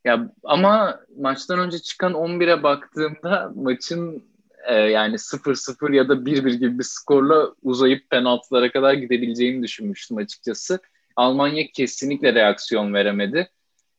Ya 0.05 0.33
ama 0.45 1.01
maçtan 1.19 1.59
önce 1.59 1.79
çıkan 1.79 2.13
11'e 2.13 2.63
baktığımda 2.63 3.53
maçın 3.55 4.25
e, 4.69 4.75
yani 4.75 5.15
0-0 5.15 5.95
ya 5.95 6.09
da 6.09 6.15
1-1 6.15 6.55
gibi 6.55 6.79
bir 6.79 6.85
skorla 6.85 7.53
uzayıp 7.63 8.11
penaltılara 8.11 8.73
kadar 8.73 8.95
gidebileceğini 8.95 9.63
düşünmüştüm 9.63 10.17
açıkçası. 10.17 10.79
Almanya 11.17 11.67
kesinlikle 11.75 12.35
reaksiyon 12.35 12.95
veremedi. 12.95 13.51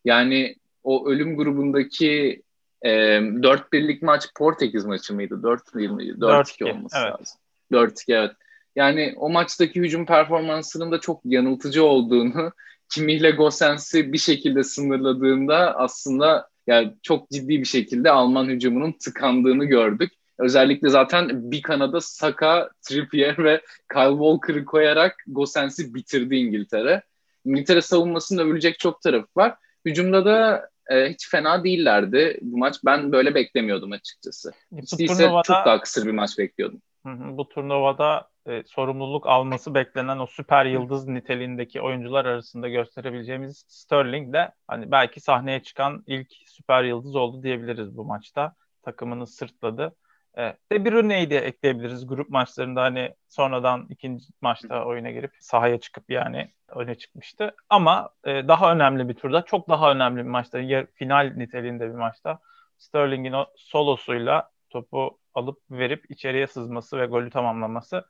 Yani 0.05 0.55
o 0.83 1.09
ölüm 1.09 1.37
grubundaki 1.37 2.41
e, 2.81 2.89
4-1'lik 2.89 4.01
maç 4.01 4.27
Portekiz 4.35 4.85
maçı 4.85 5.13
mıydı? 5.13 5.33
4-1 5.43 5.95
miydi? 5.95 6.11
4-2 6.19 6.71
olması 6.71 6.97
evet. 6.99 7.11
lazım. 7.11 7.39
4-2 7.71 8.13
evet. 8.13 8.31
Yani 8.75 9.13
o 9.17 9.29
maçtaki 9.29 9.79
hücum 9.79 10.05
performansının 10.05 10.91
da 10.91 10.99
çok 10.99 11.21
yanıltıcı 11.25 11.83
olduğunu, 11.83 12.51
Kimihle 12.93 13.31
Gosens'i 13.31 14.13
bir 14.13 14.17
şekilde 14.17 14.63
sınırladığında 14.63 15.77
aslında 15.77 16.49
yani 16.67 16.93
çok 17.03 17.29
ciddi 17.29 17.59
bir 17.59 17.65
şekilde 17.65 18.11
Alman 18.11 18.45
hücumunun 18.45 18.91
tıkandığını 18.91 19.65
gördük. 19.65 20.11
Özellikle 20.39 20.89
zaten 20.89 21.51
bir 21.51 21.61
kanada 21.61 22.01
Saka, 22.01 22.69
Trippier 22.81 23.37
ve 23.37 23.61
Kyle 23.93 24.09
Walker'ı 24.09 24.65
koyarak 24.65 25.15
Gosens'i 25.27 25.93
bitirdi 25.93 26.35
İngiltere. 26.35 27.01
İngiltere 27.45 27.81
savunmasında 27.81 28.43
övülecek 28.43 28.79
çok 28.79 29.01
tarafı 29.01 29.27
var. 29.35 29.55
Hücumda 29.85 30.25
da 30.25 30.69
e, 30.89 31.09
hiç 31.09 31.29
fena 31.29 31.63
değillerdi 31.63 32.39
bu 32.41 32.57
maç. 32.57 32.75
Ben 32.85 33.11
böyle 33.11 33.35
beklemiyordum 33.35 33.91
açıkçası. 33.91 34.51
Değilse 34.71 35.05
turnuvada, 35.05 35.43
çok 35.43 35.55
daha 35.65 35.81
kısır 35.81 36.05
bir 36.05 36.11
maç 36.11 36.37
bekliyordum. 36.37 36.81
Hı 37.05 37.09
hı, 37.09 37.37
bu 37.37 37.49
turnuvada 37.49 38.29
e, 38.47 38.63
sorumluluk 38.63 39.27
alması 39.27 39.73
beklenen 39.73 40.19
o 40.19 40.25
süper 40.25 40.65
yıldız 40.65 41.07
niteliğindeki 41.07 41.81
oyuncular 41.81 42.25
arasında 42.25 42.69
gösterebileceğimiz 42.69 43.65
Sterling 43.67 44.33
de 44.33 44.51
hani 44.67 44.91
belki 44.91 45.21
sahneye 45.21 45.63
çıkan 45.63 46.03
ilk 46.07 46.27
süper 46.47 46.83
yıldız 46.83 47.15
oldu 47.15 47.43
diyebiliriz 47.43 47.97
bu 47.97 48.05
maçta. 48.05 48.53
Takımını 48.83 49.27
sırtladı. 49.27 49.95
E, 50.37 50.41
De 50.71 50.85
Bruyne'yi 50.85 51.29
de 51.29 51.37
ekleyebiliriz. 51.37 52.07
Grup 52.07 52.29
maçlarında 52.29 52.81
hani 52.81 53.13
sonradan 53.29 53.87
ikinci 53.89 54.25
maçta 54.41 54.85
oyuna 54.85 55.11
girip 55.11 55.31
sahaya 55.39 55.79
çıkıp 55.79 56.09
yani 56.09 56.51
öne 56.75 56.95
çıkmıştı. 56.95 57.55
Ama 57.69 58.09
e, 58.25 58.47
daha 58.47 58.73
önemli 58.73 59.09
bir 59.09 59.13
turda, 59.13 59.41
çok 59.41 59.69
daha 59.69 59.91
önemli 59.91 60.17
bir 60.17 60.29
maçta, 60.29 60.59
ya, 60.59 60.87
final 60.93 61.33
niteliğinde 61.37 61.89
bir 61.89 61.95
maçta 61.95 62.39
Sterling'in 62.77 63.33
o 63.33 63.45
solosuyla 63.55 64.49
topu 64.69 65.19
alıp 65.33 65.57
verip 65.71 66.11
içeriye 66.11 66.47
sızması 66.47 66.97
ve 66.99 67.05
golü 67.05 67.29
tamamlaması 67.29 68.05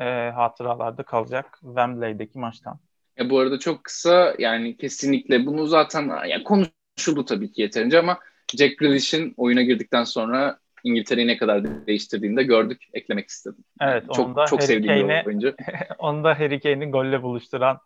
e, 0.00 0.04
hatıralarda 0.34 1.02
kalacak 1.02 1.58
Wembley'deki 1.60 2.38
maçtan. 2.38 2.78
E, 3.18 3.30
bu 3.30 3.38
arada 3.38 3.58
çok 3.58 3.84
kısa 3.84 4.34
yani 4.38 4.76
kesinlikle 4.76 5.46
bunu 5.46 5.66
zaten 5.66 6.26
yani 6.26 6.44
konuşuldu 6.44 7.24
tabii 7.24 7.52
ki 7.52 7.62
yeterince 7.62 7.98
ama 7.98 8.18
Jack 8.58 8.78
Grealish'in 8.78 9.34
oyuna 9.36 9.62
girdikten 9.62 10.04
sonra 10.04 10.58
İngiltere'yi 10.84 11.26
ne 11.26 11.36
kadar 11.36 11.86
değiştirdiğini 11.86 12.36
de 12.36 12.42
gördük. 12.42 12.82
Eklemek 12.92 13.28
istedim. 13.28 13.64
Evet. 13.80 14.04
Çok, 14.14 14.28
onda 14.28 14.46
çok 14.46 14.60
Harry 14.60 14.66
sevdiğim 14.66 15.08
bir 15.08 15.26
oyuncu. 15.26 15.54
onu 15.98 16.24
da 16.24 16.40
Harry 16.40 16.60
Kane'i 16.60 16.90
golle 16.90 17.22
buluşturan 17.22 17.78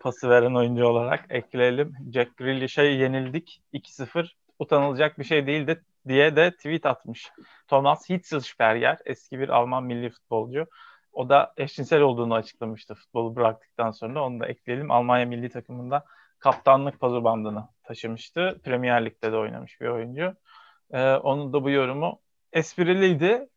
pası 0.00 0.30
veren 0.30 0.54
oyuncu 0.54 0.86
olarak 0.86 1.24
ekleyelim. 1.30 1.94
Jack 2.12 2.36
Grealish'e 2.36 2.82
yenildik 2.82 3.62
2-0. 3.72 4.28
Utanılacak 4.58 5.18
bir 5.18 5.24
şey 5.24 5.46
değildi 5.46 5.82
diye 6.08 6.36
de 6.36 6.50
tweet 6.50 6.86
atmış. 6.86 7.30
Thomas 7.68 8.10
Hitzelsperger 8.10 8.98
eski 9.04 9.38
bir 9.38 9.48
Alman 9.48 9.84
milli 9.84 10.10
futbolcu. 10.10 10.66
O 11.12 11.28
da 11.28 11.52
eşcinsel 11.56 12.00
olduğunu 12.00 12.34
açıklamıştı 12.34 12.94
futbolu 12.94 13.36
bıraktıktan 13.36 13.90
sonra. 13.90 14.24
Onu 14.24 14.40
da 14.40 14.46
ekleyelim. 14.46 14.90
Almanya 14.90 15.26
milli 15.26 15.48
takımında 15.48 16.04
kaptanlık 16.38 17.00
pazı 17.00 17.24
bandını 17.24 17.68
taşımıştı. 17.82 18.60
Premier 18.64 19.04
Lig'de 19.04 19.32
de 19.32 19.36
oynamış 19.36 19.80
bir 19.80 19.86
oyuncu. 19.86 20.34
Ee, 20.90 21.12
onun 21.14 21.52
da 21.52 21.64
bu 21.64 21.70
yorumu 21.70 22.20
espriliydi. 22.56 23.48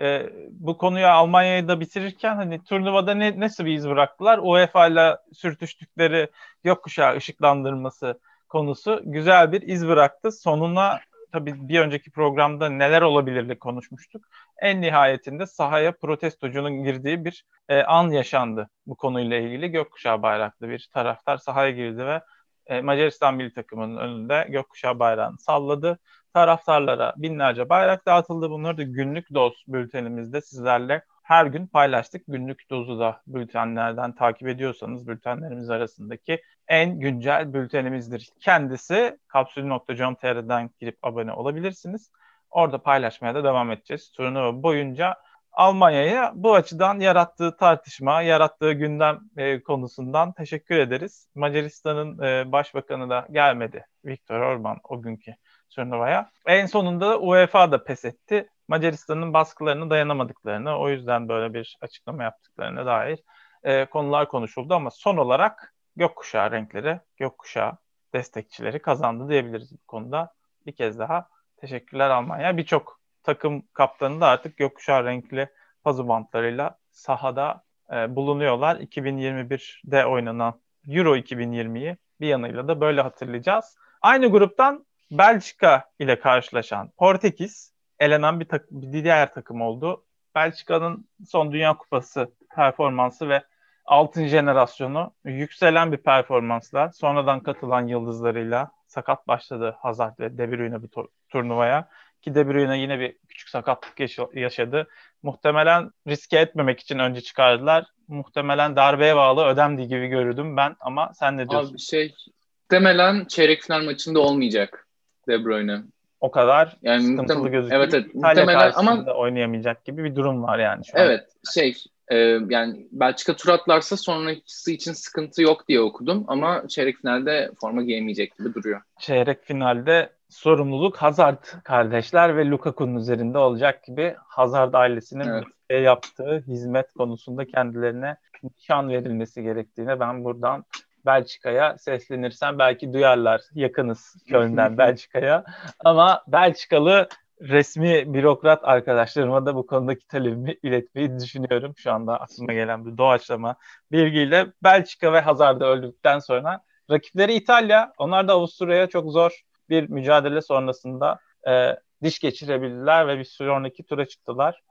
Ee, 0.00 0.30
bu 0.50 0.78
konuyu 0.78 1.06
Almanya'da 1.06 1.80
bitirirken 1.80 2.36
hani 2.36 2.64
turnuvada 2.64 3.14
ne, 3.14 3.40
nasıl 3.40 3.64
bir 3.64 3.72
iz 3.72 3.88
bıraktılar? 3.88 4.38
UEFA 4.42 4.86
ile 4.86 5.16
sürtüştükleri 5.32 6.30
gökkuşağı 6.64 7.16
ışıklandırması 7.16 8.20
konusu 8.48 9.02
güzel 9.04 9.52
bir 9.52 9.62
iz 9.62 9.88
bıraktı. 9.88 10.32
Sonuna 10.32 11.00
tabii 11.32 11.68
bir 11.68 11.80
önceki 11.80 12.10
programda 12.10 12.68
neler 12.68 13.02
olabilirli 13.02 13.58
konuşmuştuk. 13.58 14.24
En 14.62 14.80
nihayetinde 14.80 15.46
sahaya 15.46 15.92
protestocunun 15.92 16.84
girdiği 16.84 17.24
bir 17.24 17.44
e, 17.68 17.82
an 17.82 18.10
yaşandı 18.10 18.68
bu 18.86 18.96
konuyla 18.96 19.36
ilgili. 19.36 19.68
Gökkuşağı 19.68 20.22
bayraklı 20.22 20.68
bir 20.68 20.88
taraftar 20.92 21.36
sahaya 21.36 21.70
girdi 21.70 22.06
ve 22.06 22.20
e, 22.66 22.80
Macaristan 22.80 23.34
milli 23.34 23.52
takımının 23.52 23.96
önünde 23.96 24.46
gökkuşağı 24.50 24.98
bayrağını 24.98 25.38
salladı. 25.38 25.98
Taraftarlara 26.36 27.14
binlerce 27.16 27.68
bayrak 27.68 28.06
dağıtıldı. 28.06 28.50
Bunları 28.50 28.78
da 28.78 28.82
günlük 28.82 29.34
doz 29.34 29.64
bültenimizde 29.68 30.40
sizlerle 30.40 31.02
her 31.22 31.46
gün 31.46 31.66
paylaştık. 31.66 32.22
Günlük 32.28 32.70
dozu 32.70 33.00
da 33.00 33.22
bültenlerden 33.26 34.14
takip 34.14 34.48
ediyorsanız 34.48 35.08
bültenlerimiz 35.08 35.70
arasındaki 35.70 36.42
en 36.68 37.00
güncel 37.00 37.54
bültenimizdir. 37.54 38.30
Kendisi 38.40 39.18
kapsül.com.tr'den 39.28 40.70
girip 40.80 40.98
abone 41.02 41.32
olabilirsiniz. 41.32 42.10
Orada 42.50 42.82
paylaşmaya 42.82 43.34
da 43.34 43.44
devam 43.44 43.70
edeceğiz. 43.70 44.12
Turnuva 44.12 44.62
boyunca 44.62 45.14
Almanya'ya 45.52 46.32
bu 46.34 46.54
açıdan 46.54 47.00
yarattığı 47.00 47.56
tartışma, 47.56 48.22
yarattığı 48.22 48.72
gündem 48.72 49.20
e, 49.36 49.62
konusundan 49.62 50.32
teşekkür 50.32 50.78
ederiz. 50.78 51.28
Macaristan'ın 51.34 52.22
e, 52.22 52.52
başbakanı 52.52 53.10
da 53.10 53.26
gelmedi. 53.30 53.86
Viktor 54.04 54.40
Orban 54.40 54.78
o 54.88 55.02
günkü 55.02 55.34
turnuvaya. 55.70 56.30
En 56.46 56.66
sonunda 56.66 57.18
UEFA 57.20 57.72
da 57.72 57.84
pes 57.84 58.04
etti. 58.04 58.48
Macaristan'ın 58.68 59.32
baskılarını 59.32 59.90
dayanamadıklarını, 59.90 60.78
o 60.78 60.88
yüzden 60.88 61.28
böyle 61.28 61.54
bir 61.54 61.78
açıklama 61.80 62.22
yaptıklarına 62.22 62.86
dair 62.86 63.18
e, 63.62 63.84
konular 63.84 64.28
konuşuldu 64.28 64.74
ama 64.74 64.90
son 64.90 65.16
olarak 65.16 65.74
gökkuşağı 65.96 66.50
renkleri, 66.50 67.00
gökkuşağı 67.16 67.72
destekçileri 68.14 68.78
kazandı 68.78 69.28
diyebiliriz 69.28 69.72
bu 69.72 69.86
konuda. 69.86 70.34
Bir 70.66 70.72
kez 70.72 70.98
daha 70.98 71.28
teşekkürler 71.56 72.10
Almanya. 72.10 72.56
Birçok 72.56 73.00
takım 73.22 73.62
kaptanı 73.72 74.20
da 74.20 74.26
artık 74.26 74.56
gökkuşağı 74.56 75.04
renkli 75.04 75.48
pazı 75.84 76.08
bantlarıyla 76.08 76.78
sahada 76.90 77.64
e, 77.92 78.16
bulunuyorlar. 78.16 78.76
2021'de 78.76 80.06
oynanan 80.06 80.60
Euro 80.88 81.16
2020'yi 81.16 81.96
bir 82.20 82.26
yanıyla 82.26 82.68
da 82.68 82.80
böyle 82.80 83.00
hatırlayacağız. 83.00 83.76
Aynı 84.02 84.30
gruptan 84.30 84.85
Belçika 85.10 85.84
ile 85.98 86.20
karşılaşan 86.20 86.90
Portekiz 86.96 87.72
elenen 88.00 88.40
bir, 88.40 88.44
tak- 88.44 88.70
bir 88.70 89.04
diğer 89.04 89.34
takım 89.34 89.60
oldu. 89.62 90.04
Belçika'nın 90.34 91.08
son 91.26 91.52
Dünya 91.52 91.76
Kupası 91.76 92.30
performansı 92.56 93.28
ve 93.28 93.42
altın 93.84 94.26
jenerasyonu 94.26 95.14
yükselen 95.24 95.92
bir 95.92 95.96
performansla 95.96 96.92
sonradan 96.92 97.40
katılan 97.40 97.86
yıldızlarıyla 97.86 98.70
sakat 98.86 99.28
başladı 99.28 99.76
Hazard 99.78 100.18
ve 100.20 100.38
De 100.38 100.52
Bruyne 100.52 100.82
bu 100.82 101.08
turnuvaya. 101.28 101.88
Ki 102.22 102.34
De 102.34 102.48
Bruyne 102.48 102.78
yine 102.78 103.00
bir 103.00 103.16
küçük 103.28 103.48
sakatlık 103.48 104.00
yaşadı. 104.34 104.88
Muhtemelen 105.22 105.90
riske 106.08 106.38
etmemek 106.38 106.80
için 106.80 106.98
önce 106.98 107.20
çıkardılar. 107.20 107.86
Muhtemelen 108.08 108.76
darbeye 108.76 109.16
bağlı 109.16 109.44
ödemdi 109.44 109.88
gibi 109.88 110.06
görürdüm 110.06 110.56
ben 110.56 110.76
ama 110.80 111.12
sen 111.14 111.36
ne 111.36 111.48
diyorsun? 111.50 111.72
Abi 111.72 111.78
şey 111.78 112.14
muhtemelen 112.62 113.24
çeyrek 113.24 113.62
final 113.62 113.84
maçında 113.84 114.20
olmayacak 114.20 114.85
De 115.28 115.44
Bruyne. 115.44 115.82
O 116.20 116.30
kadar 116.30 116.76
yani 116.82 117.02
sıkıntılı 117.02 117.48
gözüküyor. 117.48 117.80
Evet, 117.80 117.94
evet. 117.94 118.06
İtalya 118.14 118.44
muhtemelen 118.44 118.72
ama 118.74 119.04
oynayamayacak 119.12 119.84
gibi 119.84 120.04
bir 120.04 120.16
durum 120.16 120.42
var 120.42 120.58
yani 120.58 120.84
şu 120.84 120.92
Evet 120.94 121.20
an. 121.20 121.52
şey 121.52 121.74
e, 122.08 122.16
yani 122.48 122.88
Belçika 122.92 123.36
tur 123.36 123.48
atlarsa 123.48 123.96
sonraki 123.96 124.72
için 124.72 124.92
sıkıntı 124.92 125.42
yok 125.42 125.68
diye 125.68 125.80
okudum 125.80 126.24
ama 126.28 126.62
çeyrek 126.68 126.96
finalde 126.96 127.50
forma 127.60 127.82
giyemeyecek 127.82 128.38
gibi 128.38 128.54
duruyor. 128.54 128.80
Çeyrek 128.98 129.44
finalde 129.44 130.10
sorumluluk 130.28 130.96
Hazard 130.96 131.44
kardeşler 131.64 132.36
ve 132.36 132.46
Lukaku'nun 132.46 132.96
üzerinde 132.96 133.38
olacak 133.38 133.84
gibi 133.84 134.14
Hazard 134.28 134.74
ailesinin 134.74 135.28
evet. 135.70 135.84
yaptığı 135.84 136.44
hizmet 136.46 136.92
konusunda 136.92 137.44
kendilerine 137.44 138.16
nişan 138.42 138.88
verilmesi 138.88 139.42
gerektiğine 139.42 140.00
ben 140.00 140.24
buradan 140.24 140.64
Belçika'ya 141.06 141.78
seslenirsem 141.78 142.58
belki 142.58 142.92
duyarlar. 142.92 143.40
Yakınız 143.54 144.16
Köln'den 144.28 144.78
Belçika'ya. 144.78 145.44
Ama 145.84 146.22
Belçikalı 146.26 147.08
resmi 147.40 148.14
bürokrat 148.14 148.60
arkadaşlarıma 148.64 149.46
da 149.46 149.54
bu 149.54 149.66
konudaki 149.66 150.06
talebimi 150.06 150.56
iletmeyi 150.62 151.18
düşünüyorum. 151.18 151.72
Şu 151.76 151.92
anda 151.92 152.20
aklıma 152.20 152.52
gelen 152.52 152.86
bir 152.86 152.98
doğaçlama 152.98 153.56
bilgiyle 153.92 154.46
Belçika 154.62 155.12
ve 155.12 155.20
Hazard'ı 155.20 155.64
öldükten 155.64 156.18
sonra 156.18 156.60
rakipleri 156.90 157.34
İtalya. 157.34 157.92
Onlar 157.98 158.28
da 158.28 158.32
Avusturya'ya 158.32 158.86
çok 158.86 159.12
zor 159.12 159.42
bir 159.70 159.88
mücadele 159.88 160.42
sonrasında 160.42 161.18
e, 161.48 161.76
diş 162.02 162.18
geçirebildiler 162.18 163.08
ve 163.08 163.18
bir 163.18 163.24
sonraki 163.24 163.84
tura 163.84 164.06
çıktılar. 164.06 164.62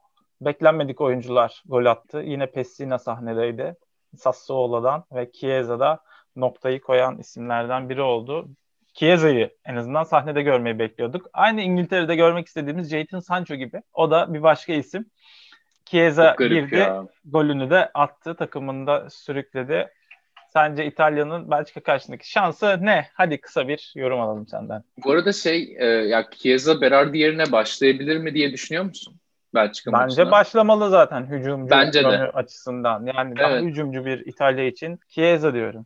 Beklenmedik 0.42 1.02
oyuncular 1.02 1.64
gol 1.66 1.86
attı. 1.86 2.22
Yine 2.26 2.52
Pessina 2.52 3.00
sahnedeydi. 3.00 3.76
Sassuolo'dan 4.18 5.04
ve 5.12 5.32
Chiesa'da 5.32 6.00
noktayı 6.36 6.82
koyan 6.82 7.18
isimlerden 7.18 7.90
biri 7.90 8.02
oldu. 8.02 8.50
Chiesa'yı 8.94 9.50
en 9.66 9.76
azından 9.76 10.04
sahnede 10.04 10.42
görmeyi 10.42 10.80
bekliyorduk. 10.80 11.30
Aynı 11.34 11.62
İngiltere'de 11.62 12.16
görmek 12.16 12.48
istediğimiz 12.48 12.90
Jadon 12.90 13.20
Sancho 13.20 13.56
gibi. 13.56 13.82
O 13.94 14.12
da 14.12 14.34
bir 14.34 14.44
başka 14.44 14.74
isim. 14.74 15.06
Chiesa 15.86 16.36
girdi, 16.40 16.76
ya. 16.76 17.08
golünü 17.26 17.70
de 17.70 17.92
attı, 17.94 18.36
takımında 18.36 19.10
sürükledi. 19.10 19.88
Sence 20.54 20.86
İtalya'nın 20.86 21.52
Belçika 21.52 21.84
karşısındaki 21.84 22.32
şansı 22.32 22.78
ne? 22.82 23.08
Hadi 23.14 23.42
kısa 23.42 23.68
bir 23.68 23.94
yorum 23.96 24.22
alalım 24.22 24.48
senden. 24.48 24.84
Bu 25.06 25.12
arada 25.12 25.34
şey, 25.34 25.76
e, 25.80 25.86
ya 25.86 26.30
Chiesa 26.38 26.82
Berardi 26.82 27.18
yerine 27.18 27.52
başlayabilir 27.52 28.18
mi 28.18 28.34
diye 28.34 28.54
düşünüyor 28.54 28.84
musun? 28.84 29.16
Belçika 29.56 29.92
Bence 29.94 30.04
maçına. 30.04 30.32
başlamalı 30.32 30.90
zaten 30.90 31.26
hücumcu 31.26 31.72
Bence 31.72 32.04
de. 32.04 32.18
açısından. 32.18 33.06
Yani 33.06 33.36
daha 33.38 33.58
hücumcu 33.58 34.06
bir 34.06 34.26
İtalya 34.26 34.66
için 34.66 35.00
Chiesa 35.10 35.54
diyorum. 35.54 35.86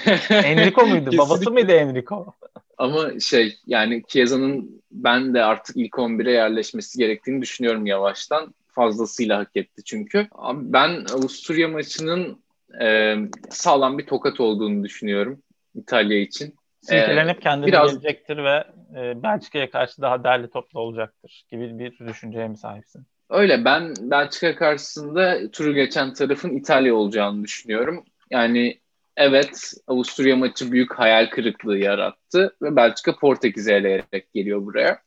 Enrico 0.30 0.86
muydu? 0.86 1.10
Babası 1.18 1.50
mıydı 1.50 1.72
Enrico? 1.72 2.34
Ama 2.78 3.20
şey 3.20 3.58
yani 3.66 4.02
Chiesa'nın 4.08 4.82
ben 4.92 5.34
de 5.34 5.44
artık 5.44 5.76
ilk 5.76 5.94
11'e 5.94 6.32
yerleşmesi 6.32 6.98
gerektiğini 6.98 7.42
düşünüyorum 7.42 7.86
yavaştan. 7.86 8.54
Fazlasıyla 8.68 9.38
hak 9.38 9.56
etti 9.56 9.84
çünkü. 9.84 10.28
Ben 10.52 11.04
Avusturya 11.14 11.68
maçının 11.68 12.38
e, 12.82 13.16
sağlam 13.50 13.98
bir 13.98 14.06
tokat 14.06 14.40
olduğunu 14.40 14.84
düşünüyorum 14.84 15.42
İtalya 15.74 16.18
için. 16.18 16.54
Silkelenip 16.80 17.36
ee, 17.36 17.40
kendine 17.40 17.66
biraz... 17.66 17.90
gelecektir 17.90 18.36
ve 18.36 18.64
e, 18.96 19.22
Belçika'ya 19.22 19.70
karşı 19.70 20.02
daha 20.02 20.24
değerli 20.24 20.50
toplu 20.50 20.80
olacaktır 20.80 21.44
gibi 21.50 21.78
bir 21.78 21.98
düşünceye 21.98 22.48
mi 22.48 22.56
sahipsin? 22.56 23.06
Öyle 23.30 23.64
ben 23.64 23.94
Belçika 24.00 24.54
karşısında 24.56 25.50
turu 25.50 25.74
geçen 25.74 26.14
tarafın 26.14 26.50
İtalya 26.50 26.94
olacağını 26.94 27.44
düşünüyorum. 27.44 28.04
Yani 28.30 28.80
evet 29.16 29.72
Avusturya 29.86 30.36
maçı 30.36 30.72
büyük 30.72 30.94
hayal 30.94 31.30
kırıklığı 31.30 31.78
yarattı 31.78 32.56
ve 32.62 32.76
Belçika 32.76 33.16
Portekiz'i 33.16 33.72
eleyerek 33.72 34.32
geliyor 34.34 34.66
buraya. 34.66 34.98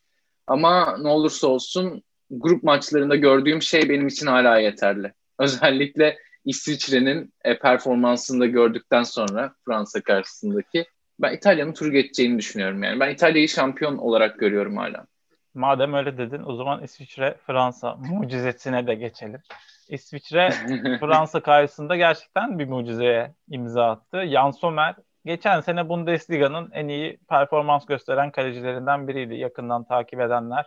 Ama 0.48 0.98
ne 0.98 1.08
olursa 1.08 1.48
olsun 1.48 2.04
grup 2.30 2.64
maçlarında 2.64 3.16
gördüğüm 3.16 3.62
şey 3.62 3.90
benim 3.90 4.08
için 4.08 4.28
hala 4.28 4.60
yeterli. 4.60 5.14
Özellikle 5.40 6.18
İsviçre'nin 6.46 7.34
e, 7.44 7.60
performansını 7.60 8.40
da 8.40 8.46
gördükten 8.46 9.04
sonra 9.04 9.56
Fransa 9.66 10.02
karşısındaki 10.02 10.86
ben 11.20 11.34
İtalya'nın 11.34 11.74
turu 11.74 11.92
geçeceğini 11.92 12.38
düşünüyorum 12.38 12.84
yani. 12.84 13.00
Ben 13.00 13.10
İtalya'yı 13.10 13.50
şampiyon 13.50 13.98
olarak 13.98 14.40
görüyorum 14.40 14.78
hala. 14.78 15.06
Madem 15.54 15.94
öyle 15.94 16.18
dedin 16.18 16.44
o 16.46 16.56
zaman 16.56 16.84
İsviçre 16.84 17.38
Fransa 17.46 17.96
mucizesine 17.96 18.88
de 18.88 18.96
geçelim. 18.96 19.42
İsviçre 19.90 20.50
Fransa 21.00 21.40
karşısında 21.40 21.96
gerçekten 21.96 22.60
bir 22.60 22.68
mucizeye 22.68 23.34
imza 23.50 23.92
attı. 23.92 24.28
Jan 24.28 24.52
Sommer 24.52 24.96
geçen 25.26 25.62
sene 25.62 25.90
Bundesliga'nın 25.90 26.72
en 26.72 26.88
iyi 26.88 27.20
performans 27.30 27.86
gösteren 27.86 28.32
kalecilerinden 28.32 29.08
biriydi. 29.08 29.36
Yakından 29.36 29.84
takip 29.84 30.20
edenler 30.20 30.66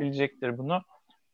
bilecektir 0.00 0.58
bunu. 0.58 0.82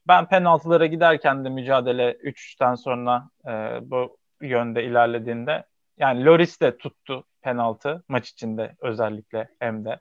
Ben 0.09 0.29
penaltılara 0.29 0.87
giderken 0.87 1.45
de 1.45 1.49
mücadele 1.49 2.13
3'ten 2.13 2.75
sonra 2.75 3.29
e, 3.47 3.51
bu 3.83 4.17
yönde 4.43 4.85
ilerlediğinde 4.85 5.65
yani 5.99 6.25
Loris 6.25 6.61
de 6.61 6.79
tuttu 6.79 7.25
penaltı 7.43 8.05
maç 8.09 8.29
içinde 8.29 8.77
özellikle 8.81 9.49
hem 9.59 9.85
de. 9.85 9.99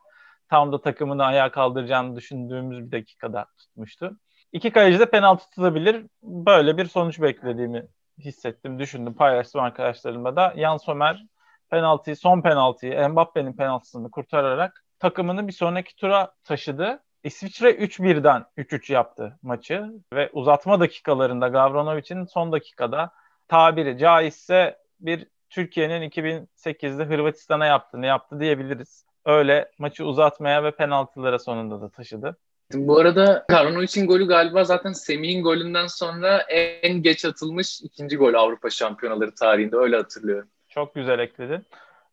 Tam 0.49 0.71
da 0.71 0.81
takımını 0.81 1.25
ayağa 1.25 1.51
kaldıracağını 1.51 2.15
düşündüğümüz 2.15 2.85
bir 2.85 2.91
dakikada 2.91 3.45
tutmuştu. 3.57 4.17
İki 4.51 4.71
kaleci 4.71 4.99
de 4.99 5.09
penaltı 5.09 5.49
tutabilir. 5.49 6.05
Böyle 6.23 6.77
bir 6.77 6.85
sonuç 6.85 7.21
beklediğimi 7.21 7.87
hissettim, 8.19 8.79
düşündüm, 8.79 9.13
paylaştım 9.13 9.61
arkadaşlarımla 9.61 10.35
da. 10.35 10.53
Jan 10.57 10.77
Sommer 10.77 11.25
penaltıyı, 11.69 12.15
son 12.15 12.41
penaltıyı, 12.41 13.09
Mbappe'nin 13.09 13.53
penaltısını 13.53 14.11
kurtararak 14.11 14.83
takımını 14.99 15.47
bir 15.47 15.53
sonraki 15.53 15.95
tura 15.95 16.31
taşıdı. 16.43 17.03
İsviçre 17.23 17.71
3-1'den 17.71 18.45
3-3 18.57 18.93
yaptı 18.93 19.39
maçı 19.41 19.85
ve 20.13 20.29
uzatma 20.33 20.79
dakikalarında 20.79 21.47
Gavranovic'in 21.47 22.25
son 22.25 22.51
dakikada 22.51 23.11
tabiri 23.47 23.97
caizse 23.97 24.77
bir 24.99 25.27
Türkiye'nin 25.51 26.09
2008'de 26.09 27.05
Hırvatistan'a 27.05 27.65
yaptığını 27.65 28.05
yaptı 28.05 28.39
diyebiliriz. 28.39 29.05
Öyle 29.25 29.71
maçı 29.77 30.05
uzatmaya 30.05 30.63
ve 30.63 30.71
penaltılara 30.71 31.39
sonunda 31.39 31.81
da 31.81 31.89
taşıdı. 31.89 32.37
Bu 32.73 32.99
arada 32.99 33.45
Karnovic'in 33.47 34.07
golü 34.07 34.27
galiba 34.27 34.63
zaten 34.63 34.91
Semih'in 34.91 35.43
golünden 35.43 35.87
sonra 35.87 36.37
en 36.81 37.01
geç 37.01 37.25
atılmış 37.25 37.81
ikinci 37.81 38.17
gol 38.17 38.33
Avrupa 38.33 38.69
Şampiyonaları 38.69 39.35
tarihinde 39.35 39.75
öyle 39.75 39.97
hatırlıyorum. 39.97 40.49
Çok 40.69 40.95
güzel 40.95 41.19
ekledin. 41.19 41.65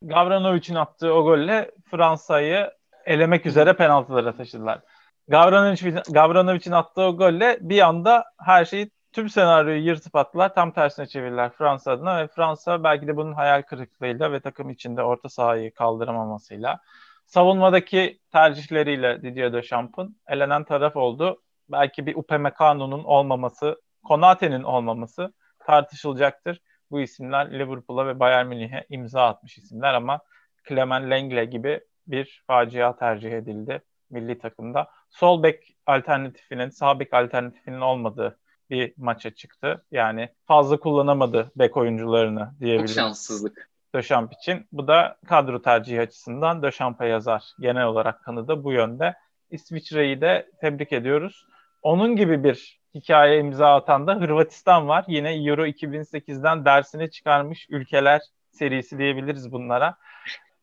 Gavranovic'in 0.03 0.75
attığı 0.75 1.15
o 1.15 1.25
golle 1.25 1.71
Fransa'yı 1.91 2.71
elemek 3.07 3.47
üzere 3.47 3.73
penaltılara 3.73 4.37
taşıdılar. 4.37 4.81
Gavranovic'in 5.29 5.99
Gavranovic'in 6.11 6.73
attığı 6.73 7.03
o 7.03 7.17
golle 7.17 7.59
bir 7.61 7.81
anda 7.81 8.25
her 8.41 8.65
şeyi 8.65 8.91
tüm 9.13 9.29
senaryoyu 9.29 9.87
yırtıp 9.87 10.17
attılar. 10.17 10.55
Tam 10.55 10.73
tersine 10.73 11.07
çevirdiler 11.07 11.51
Fransa 11.51 11.93
adına 11.93 12.19
ve 12.19 12.29
Fransa 12.29 12.85
belki 12.85 13.07
de 13.07 13.17
bunun 13.17 13.33
hayal 13.33 13.63
kırıklığıyla 13.63 14.33
ve 14.33 14.41
takım 14.41 14.71
içinde 14.71 15.03
orta 15.03 15.29
sahayı 15.29 15.75
kaldıramamasıyla 15.75 16.81
savunmadaki 17.27 18.21
tercihleriyle 18.33 19.23
Didier 19.23 19.53
Deschamps'ın 19.53 20.17
elenen 20.29 20.65
taraf 20.65 20.97
oldu. 20.97 21.43
Belki 21.69 22.07
bir 22.07 22.15
Upamecano'nun 22.15 23.05
olmaması, 23.05 23.83
Konate'nin 24.05 24.63
olmaması 24.63 25.33
tartışılacaktır. 25.59 26.61
Bu 26.91 27.01
isimler 27.01 27.53
Liverpool'a 27.53 28.07
ve 28.07 28.21
Bayern 28.21 28.47
Münih'e 28.47 28.87
imza 28.89 29.27
atmış 29.27 29.59
isimler 29.59 29.95
ama 29.95 30.21
Clement 30.69 31.11
Lenglet 31.11 31.53
gibi 31.53 31.81
bir 32.07 32.45
facia 32.47 32.97
tercih 32.97 33.33
edildi 33.33 33.83
milli 34.11 34.39
takımda. 34.39 34.91
Sol 35.11 35.43
bek 35.43 35.77
alternatifinin, 35.87 36.69
sağ 36.69 37.01
bek 37.01 37.15
alternatifinin 37.15 37.81
olmadığı 37.81 38.39
bir 38.71 38.93
maça 38.97 39.31
çıktı. 39.31 39.85
Yani 39.91 40.29
fazla 40.47 40.81
kullanamadı 40.81 41.53
bek 41.57 41.77
oyuncularını 41.77 42.53
diyebiliriz. 42.61 42.95
Çok 42.95 43.03
şanssızlık. 43.03 43.71
Döşamp 43.95 44.33
için. 44.33 44.67
Bu 44.73 44.89
da 44.89 45.17
kadro 45.27 45.63
tercihi 45.63 46.01
açısından 46.01 46.63
Döşamp'a 46.63 47.05
yazar. 47.05 47.45
Genel 47.61 47.85
olarak 47.85 48.25
kanıda 48.25 48.65
bu 48.65 48.73
yönde. 48.73 49.15
İsviçre'yi 49.51 50.21
de 50.21 50.51
tebrik 50.61 50.93
ediyoruz. 50.93 51.47
Onun 51.83 52.17
gibi 52.17 52.45
bir 52.45 52.81
hikaye 52.95 53.39
imza 53.39 53.75
atan 53.75 54.07
da 54.07 54.15
Hırvatistan 54.15 54.89
var. 54.89 55.05
Yine 55.09 55.35
Euro 55.35 55.67
2008'den 55.67 56.65
dersini 56.65 57.11
çıkarmış 57.11 57.67
ülkeler 57.71 58.21
serisi 58.51 58.99
diyebiliriz 58.99 59.53
bunlara. 59.53 59.97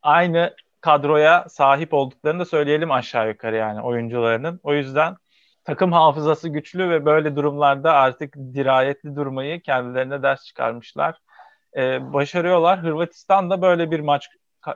Aynı 0.01 0.55
kadroya 0.81 1.45
sahip 1.49 1.93
olduklarını 1.93 2.39
da 2.39 2.45
söyleyelim 2.45 2.91
aşağı 2.91 3.27
yukarı 3.27 3.55
yani 3.55 3.81
oyuncularının. 3.81 4.59
O 4.63 4.73
yüzden 4.73 5.15
takım 5.65 5.91
hafızası 5.91 6.49
güçlü 6.49 6.89
ve 6.89 7.05
böyle 7.05 7.35
durumlarda 7.35 7.93
artık 7.93 8.35
dirayetli 8.35 9.15
durmayı 9.15 9.61
kendilerine 9.61 10.23
ders 10.23 10.45
çıkarmışlar. 10.45 11.17
Ee, 11.77 12.13
başarıyorlar. 12.13 12.83
Hırvatistan 12.83 13.49
da 13.49 13.61
böyle 13.61 13.91
bir 13.91 13.99
maç 13.99 14.29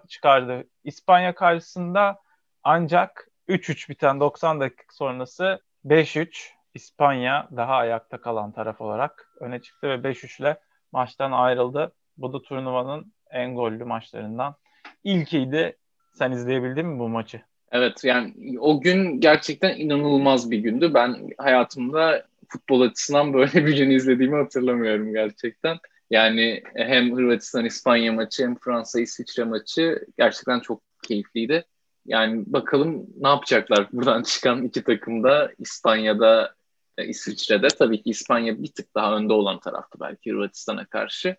çıkardı. 0.07 0.63
İspanya 0.83 1.35
karşısında 1.35 2.19
ancak 2.63 3.27
3-3 3.47 3.89
biten 3.89 4.19
90 4.19 4.59
dakika 4.59 4.83
sonrası 4.93 5.59
5-3 5.85 6.59
İspanya 6.73 7.47
daha 7.55 7.75
ayakta 7.75 8.21
kalan 8.21 8.51
taraf 8.51 8.81
olarak 8.81 9.31
öne 9.39 9.61
çıktı 9.61 9.89
ve 9.89 9.93
5-3 9.93 10.41
ile 10.41 10.59
maçtan 10.91 11.31
ayrıldı. 11.31 11.91
Bu 12.17 12.33
da 12.33 12.41
turnuvanın 12.41 13.13
en 13.31 13.55
gollü 13.55 13.85
maçlarından 13.85 14.55
ilkiydi. 15.03 15.77
Sen 16.13 16.31
izleyebildin 16.31 16.85
mi 16.85 16.99
bu 16.99 17.09
maçı? 17.09 17.48
Evet 17.71 18.03
yani 18.03 18.59
o 18.59 18.81
gün 18.81 19.19
gerçekten 19.19 19.77
inanılmaz 19.77 20.51
bir 20.51 20.57
gündü. 20.57 20.91
Ben 20.93 21.29
hayatımda 21.37 22.27
futbol 22.47 22.81
açısından 22.81 23.33
böyle 23.33 23.53
bir 23.65 23.77
gün 23.77 23.89
izlediğimi 23.89 24.35
hatırlamıyorum 24.35 25.13
gerçekten. 25.13 25.77
Yani 26.09 26.63
hem 26.75 27.15
Hırvatistan-İspanya 27.15 28.13
maçı 28.13 28.43
hem 28.43 28.55
Fransa-İsviçre 28.55 29.43
maçı 29.43 30.05
gerçekten 30.17 30.59
çok 30.59 30.81
keyifliydi. 31.03 31.65
Yani 32.05 32.43
bakalım 32.47 33.07
ne 33.17 33.27
yapacaklar 33.27 33.87
buradan 33.91 34.23
çıkan 34.23 34.63
iki 34.63 34.83
takım 34.83 35.23
da 35.23 35.51
İspanya'da, 35.59 36.55
e, 36.97 37.07
İsviçre'de. 37.07 37.67
Tabii 37.67 38.03
ki 38.03 38.09
İspanya 38.09 38.63
bir 38.63 38.71
tık 38.71 38.95
daha 38.95 39.17
önde 39.17 39.33
olan 39.33 39.59
taraftı 39.59 39.99
belki 39.99 40.31
Hırvatistan'a 40.31 40.85
karşı. 40.85 41.35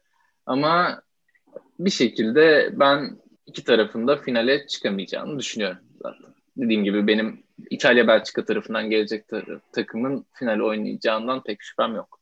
Ama 0.47 1.03
bir 1.79 1.91
şekilde 1.91 2.71
ben 2.73 3.19
iki 3.47 3.65
tarafında 3.65 4.17
finale 4.17 4.67
çıkamayacağını 4.67 5.39
düşünüyorum 5.39 5.79
zaten. 6.03 6.35
Dediğim 6.57 6.85
gibi 6.85 7.07
benim 7.07 7.43
İtalya 7.71 8.07
Belçika 8.09 8.45
tarafından 8.45 8.91
gelecek 8.91 9.25
takımın 9.73 10.27
finali 10.33 10.63
oynayacağından 10.63 11.43
pek 11.43 11.63
şüphem 11.63 11.95
yok. 11.95 12.21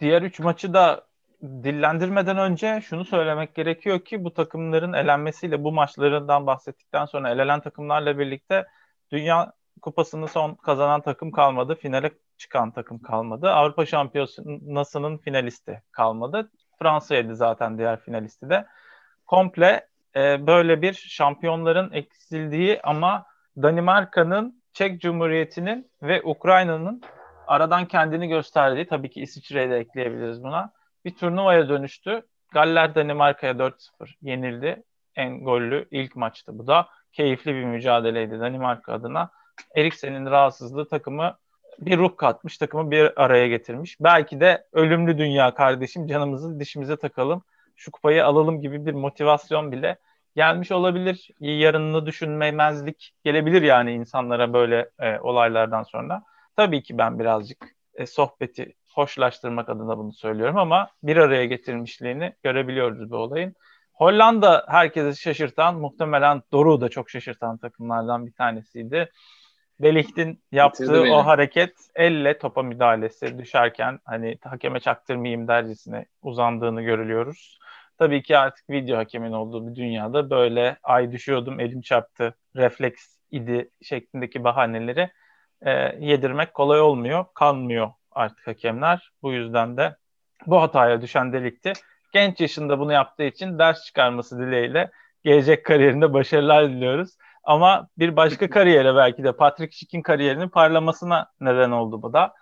Diğer 0.00 0.22
üç 0.22 0.40
maçı 0.40 0.74
da 0.74 1.06
dillendirmeden 1.42 2.38
önce 2.38 2.80
şunu 2.84 3.04
söylemek 3.04 3.54
gerekiyor 3.54 4.00
ki 4.00 4.24
bu 4.24 4.34
takımların 4.34 4.92
elenmesiyle 4.92 5.64
bu 5.64 5.72
maçlarından 5.72 6.46
bahsettikten 6.46 7.06
sonra 7.06 7.30
elenen 7.30 7.60
takımlarla 7.60 8.18
birlikte 8.18 8.66
Dünya 9.12 9.52
Kupası'nı 9.82 10.28
son 10.28 10.54
kazanan 10.54 11.00
takım 11.00 11.30
kalmadı. 11.30 11.74
Finale 11.74 12.10
çıkan 12.36 12.70
takım 12.70 12.98
kalmadı. 12.98 13.50
Avrupa 13.50 13.86
Şampiyonası'nın 13.86 15.18
finalisti 15.18 15.82
kalmadı. 15.92 16.50
Fransa'ydı 16.78 17.36
zaten 17.36 17.78
diğer 17.78 18.00
finalisti 18.00 18.50
de. 18.50 18.66
Komple 19.26 19.88
e, 20.16 20.46
böyle 20.46 20.82
bir 20.82 20.92
şampiyonların 20.92 21.92
eksildiği 21.92 22.80
ama 22.82 23.26
Danimarka'nın, 23.62 24.62
Çek 24.72 25.00
Cumhuriyeti'nin 25.00 25.90
ve 26.02 26.22
Ukrayna'nın 26.22 27.02
aradan 27.46 27.88
kendini 27.88 28.28
gösterdiği, 28.28 28.86
tabii 28.86 29.10
ki 29.10 29.20
İsviçre'yi 29.20 29.70
de 29.70 29.76
ekleyebiliriz 29.76 30.42
buna, 30.42 30.72
bir 31.04 31.16
turnuvaya 31.16 31.68
dönüştü. 31.68 32.22
Galler 32.52 32.94
Danimarka'ya 32.94 33.52
4-0 33.52 33.72
yenildi. 34.22 34.82
En 35.16 35.44
gollü 35.44 35.88
ilk 35.90 36.16
maçtı 36.16 36.58
bu 36.58 36.66
da. 36.66 36.88
Keyifli 37.12 37.54
bir 37.54 37.64
mücadeleydi 37.64 38.40
Danimarka 38.40 38.92
adına. 38.92 39.30
Eriksen'in 39.76 40.26
rahatsızlığı 40.26 40.88
takımı 40.88 41.36
bir 41.78 41.98
ruh 41.98 42.16
katmış, 42.16 42.58
takımı 42.58 42.90
bir 42.90 43.22
araya 43.22 43.48
getirmiş. 43.48 43.96
Belki 44.00 44.40
de 44.40 44.66
ölümlü 44.72 45.18
dünya 45.18 45.54
kardeşim 45.54 46.06
canımızı 46.06 46.60
dişimize 46.60 46.96
takalım, 46.96 47.42
şu 47.76 47.90
kupayı 47.90 48.26
alalım 48.26 48.60
gibi 48.60 48.86
bir 48.86 48.92
motivasyon 48.92 49.72
bile 49.72 49.96
gelmiş 50.36 50.72
olabilir. 50.72 51.30
Yarınını 51.40 52.06
düşünmemezlik 52.06 53.12
gelebilir 53.24 53.62
yani 53.62 53.92
insanlara 53.92 54.52
böyle 54.52 54.90
e, 54.98 55.18
olaylardan 55.18 55.82
sonra. 55.82 56.22
Tabii 56.56 56.82
ki 56.82 56.98
ben 56.98 57.18
birazcık 57.18 57.66
e, 57.94 58.06
sohbeti 58.06 58.74
hoşlaştırmak 58.94 59.68
adına 59.68 59.98
bunu 59.98 60.12
söylüyorum 60.12 60.56
ama 60.56 60.90
bir 61.02 61.16
araya 61.16 61.44
getirmişliğini 61.44 62.32
görebiliyoruz 62.42 63.10
bu 63.10 63.16
olayın. 63.16 63.54
Hollanda 63.92 64.64
herkesi 64.68 65.20
şaşırtan, 65.20 65.76
muhtemelen 65.76 66.42
Doruk'u 66.52 66.80
da 66.80 66.88
çok 66.88 67.10
şaşırtan 67.10 67.58
takımlardan 67.58 68.26
bir 68.26 68.32
tanesiydi. 68.32 69.10
Delicht'in 69.82 70.42
yaptığı 70.52 71.02
o 71.02 71.26
hareket 71.26 71.72
elle 71.94 72.38
topa 72.38 72.62
müdahalesi 72.62 73.38
düşerken 73.38 73.98
hani 74.04 74.38
hakeme 74.44 74.80
çaktırmayayım 74.80 75.48
dercesine 75.48 76.06
uzandığını 76.22 76.82
görülüyoruz. 76.82 77.58
Tabii 77.98 78.22
ki 78.22 78.38
artık 78.38 78.70
video 78.70 78.98
hakemin 78.98 79.32
olduğu 79.32 79.68
bir 79.70 79.74
dünyada 79.74 80.30
böyle 80.30 80.76
ay 80.82 81.12
düşüyordum 81.12 81.60
elim 81.60 81.80
çarptı 81.80 82.34
refleks 82.56 83.16
idi 83.30 83.70
şeklindeki 83.82 84.44
bahaneleri 84.44 85.10
e, 85.62 85.70
yedirmek 86.00 86.54
kolay 86.54 86.80
olmuyor. 86.80 87.24
Kanmıyor 87.34 87.90
artık 88.10 88.46
hakemler. 88.46 89.12
Bu 89.22 89.32
yüzden 89.32 89.76
de 89.76 89.96
bu 90.46 90.62
hataya 90.62 91.00
düşen 91.02 91.32
delikti. 91.32 91.72
Genç 92.12 92.40
yaşında 92.40 92.78
bunu 92.78 92.92
yaptığı 92.92 93.22
için 93.22 93.58
ders 93.58 93.84
çıkarması 93.84 94.38
dileğiyle 94.38 94.90
gelecek 95.24 95.64
kariyerinde 95.64 96.12
başarılar 96.12 96.70
diliyoruz. 96.70 97.16
Ama 97.44 97.88
bir 97.98 98.16
başka 98.16 98.50
kariyere 98.50 98.96
belki 98.96 99.24
de 99.24 99.32
Patrick 99.32 99.76
Schick'in 99.76 100.02
kariyerinin 100.02 100.48
parlamasına 100.48 101.30
neden 101.40 101.70
oldu 101.70 102.02
bu 102.02 102.12
da. 102.12 102.34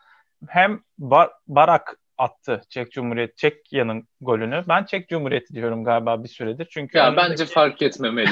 Hem 0.49 0.81
Bar 0.99 1.31
Barak 1.49 1.97
attı 2.19 2.63
Çek 2.69 2.93
Cumhuriyeti, 2.93 3.37
Çekya'nın 3.37 4.09
golünü. 4.21 4.65
Ben 4.69 4.85
Çek 4.85 5.09
Cumhuriyeti 5.09 5.55
diyorum 5.55 5.85
galiba 5.85 6.25
bir 6.25 6.29
süredir. 6.29 6.69
Çünkü 6.71 6.99
ya 6.99 7.07
önümdeki... 7.09 7.31
bence 7.31 7.47
fark 7.47 7.83
etmemeli. 7.83 8.31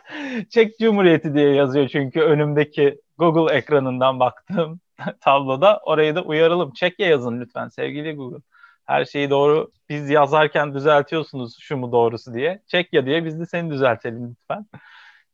Çek 0.50 0.78
Cumhuriyeti 0.78 1.34
diye 1.34 1.54
yazıyor 1.54 1.88
çünkü 1.88 2.20
önümdeki 2.20 3.00
Google 3.18 3.54
ekranından 3.54 4.20
baktığım 4.20 4.80
tabloda. 5.20 5.80
Orayı 5.84 6.14
da 6.14 6.22
uyaralım. 6.22 6.72
Çekya 6.72 7.08
yazın 7.08 7.40
lütfen 7.40 7.68
sevgili 7.68 8.14
Google. 8.14 8.42
Her 8.84 9.04
şeyi 9.04 9.30
doğru 9.30 9.70
biz 9.88 10.10
yazarken 10.10 10.74
düzeltiyorsunuz 10.74 11.56
şu 11.60 11.76
mu 11.76 11.92
doğrusu 11.92 12.34
diye. 12.34 12.62
Çekya 12.66 13.06
diye 13.06 13.24
biz 13.24 13.40
de 13.40 13.46
seni 13.46 13.70
düzeltelim 13.70 14.30
lütfen. 14.30 14.66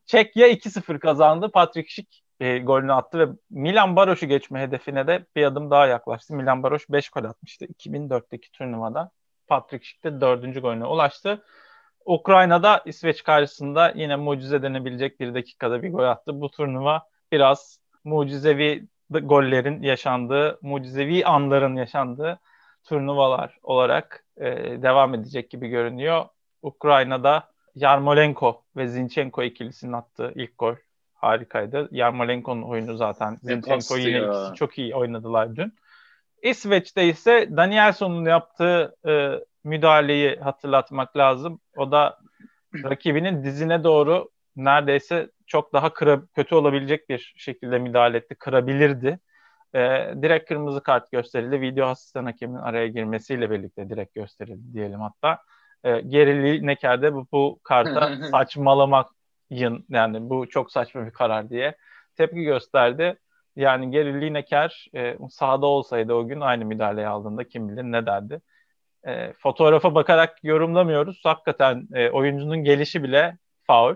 Çekya 0.07 0.49
2-0 0.49 0.99
kazandı. 0.99 1.51
Patrick 1.51 1.89
Schick 1.91 2.21
e, 2.41 2.59
golünü 2.59 2.93
attı 2.93 3.19
ve 3.19 3.33
Milan 3.51 3.97
Baroş'u 3.97 4.27
geçme 4.27 4.61
hedefine 4.61 5.07
de 5.07 5.27
bir 5.37 5.45
adım 5.45 5.71
daha 5.71 5.87
yaklaştı. 5.87 6.35
Milan 6.35 6.63
Baroş 6.63 6.91
5 6.91 7.11
gol 7.11 7.25
atmıştı 7.25 7.65
2004'teki 7.65 8.51
turnuvada. 8.51 9.11
Patrick 9.49 9.85
Schick 9.85 10.05
de 10.05 10.21
4. 10.21 10.63
golüne 10.63 10.87
ulaştı. 10.87 11.45
Ukrayna'da 12.05 12.83
İsveç 12.85 13.23
karşısında 13.23 13.93
yine 13.95 14.17
mucize 14.17 14.63
denebilecek 14.63 15.21
bir 15.21 15.35
dakikada 15.35 15.83
bir 15.83 15.93
gol 15.93 16.05
attı. 16.05 16.41
Bu 16.41 16.51
turnuva 16.51 17.03
biraz 17.33 17.81
mucizevi 18.05 18.87
gollerin 19.11 19.83
yaşandığı, 19.83 20.59
mucizevi 20.63 21.27
anların 21.27 21.77
yaşandığı 21.77 22.41
turnuvalar 22.85 23.59
olarak 23.63 24.25
e, 24.37 24.47
devam 24.83 25.15
edecek 25.15 25.51
gibi 25.51 25.69
görünüyor. 25.69 26.25
Ukrayna'da 26.63 27.51
Yarmolenko 27.75 28.65
ve 28.77 28.89
Zinchenko 28.89 29.43
ikilisinin 29.43 29.93
attığı 29.93 30.33
ilk 30.37 30.59
gol 30.59 30.75
harikaydı. 31.21 31.89
Yarmolenko'nun 31.91 32.63
oyunu 32.63 32.97
zaten. 32.97 33.39
Zinchenko 33.43 33.97
yine 33.97 34.19
ya. 34.19 34.27
ikisi 34.27 34.55
çok 34.55 34.79
iyi 34.79 34.95
oynadılar 34.95 35.57
dün. 35.57 35.75
İsveç'te 36.43 37.09
ise 37.09 37.49
Danielson'un 37.57 38.25
yaptığı 38.25 38.97
e, 39.09 39.31
müdahaleyi 39.65 40.37
hatırlatmak 40.37 41.17
lazım. 41.17 41.61
O 41.77 41.93
da 41.93 42.19
rakibinin 42.85 43.45
dizine 43.45 43.85
doğru 43.85 44.31
neredeyse 44.57 45.31
çok 45.47 45.73
daha 45.73 45.93
kıra, 45.93 46.23
kötü 46.35 46.55
olabilecek 46.55 47.09
bir 47.09 47.35
şekilde 47.37 47.79
müdahale 47.79 48.17
etti. 48.17 48.35
Kırabilirdi. 48.35 49.19
E, 49.75 49.81
direkt 50.23 50.49
kırmızı 50.49 50.83
kart 50.83 51.13
gösterildi. 51.13 51.61
Video 51.61 51.87
asistan 51.87 52.25
hakemin 52.25 52.57
araya 52.57 52.87
girmesiyle 52.87 53.51
birlikte 53.51 53.91
direkt 53.91 54.15
gösterildi 54.15 54.75
diyelim 54.75 55.01
hatta. 55.01 55.39
E, 55.85 56.01
Gerili 56.01 56.67
Neker'de 56.67 57.15
bu, 57.15 57.27
bu 57.33 57.61
karta 57.63 58.11
saçmalamayın 59.51 59.85
yani 59.89 60.31
bu 60.31 60.49
çok 60.49 60.73
saçma 60.73 61.07
bir 61.07 61.11
karar 61.11 61.51
diye 61.51 61.77
tepki 62.17 62.43
gösterdi. 62.43 63.19
Yani 63.57 63.91
Geri 63.91 64.21
Lineker 64.21 64.87
e, 64.95 65.19
sahada 65.31 65.67
olsaydı 65.67 66.15
o 66.15 66.27
gün 66.27 66.41
aynı 66.41 66.65
müdahaleyi 66.65 67.07
aldığında 67.07 67.45
kim 67.45 67.69
bilir 67.69 67.83
ne 67.83 68.07
derdi. 68.07 68.41
E, 69.07 69.33
fotoğrafa 69.33 69.95
bakarak 69.95 70.45
yorumlamıyoruz. 70.45 71.21
Hakikaten 71.25 71.89
e, 71.95 72.11
oyuncunun 72.11 72.65
gelişi 72.65 73.03
bile 73.03 73.39
faul. 73.67 73.95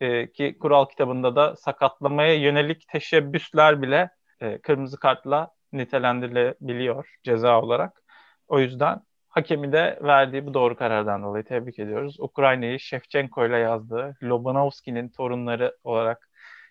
E, 0.00 0.32
ki 0.32 0.58
kural 0.58 0.86
kitabında 0.86 1.36
da 1.36 1.56
sakatlamaya 1.56 2.34
yönelik 2.34 2.88
teşebbüsler 2.88 3.82
bile 3.82 4.10
e, 4.40 4.58
kırmızı 4.58 4.98
kartla 4.98 5.50
nitelendirilebiliyor 5.72 7.14
ceza 7.22 7.62
olarak. 7.62 8.02
O 8.48 8.60
yüzden 8.60 9.00
hakemi 9.32 9.72
de 9.72 9.98
verdiği 10.02 10.46
bu 10.46 10.54
doğru 10.54 10.76
karardan 10.76 11.22
dolayı 11.22 11.44
tebrik 11.44 11.78
ediyoruz. 11.78 12.16
Ukrayna'yı 12.20 12.80
Shevchenko 12.80 13.46
ile 13.46 13.58
yazdığı, 13.58 14.16
Lobanovski'nin 14.22 15.08
torunları 15.08 15.76
olarak 15.84 16.28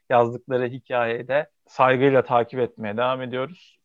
yazdıkları 0.10 0.67
hikayeyi 0.67 1.28
de 1.28 1.50
saygıyla 1.67 2.21
takip 2.24 2.60
etmeye 2.60 2.97
devam 2.97 3.21
ediyoruz. 3.21 3.78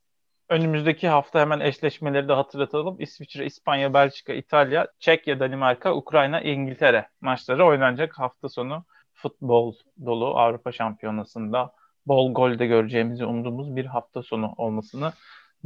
Önümüzdeki 0.49 1.09
hafta 1.09 1.41
hemen 1.41 1.61
eşleşmeleri 1.61 2.29
de 2.29 2.33
hatırlatalım. 2.33 3.01
İsviçre, 3.01 3.47
İspanya, 3.47 3.95
Belçika, 3.95 4.33
İtalya, 4.33 4.87
Çekya, 4.99 5.41
Danimarka, 5.41 5.95
Ukrayna, 5.95 6.41
İngiltere 6.41 7.09
maçları 7.21 7.67
oynanacak 7.67 8.19
hafta 8.19 8.49
sonu 8.49 8.85
futbol 9.15 9.75
dolu 10.07 10.39
Avrupa 10.39 10.73
Şampiyonası'nda 10.73 11.73
bol 12.07 12.35
gol 12.35 12.59
de 12.59 12.67
göreceğimizi 12.67 13.25
umduğumuz 13.25 13.77
bir 13.77 13.85
hafta 13.85 14.23
sonu 14.23 14.55
olmasını 14.57 15.12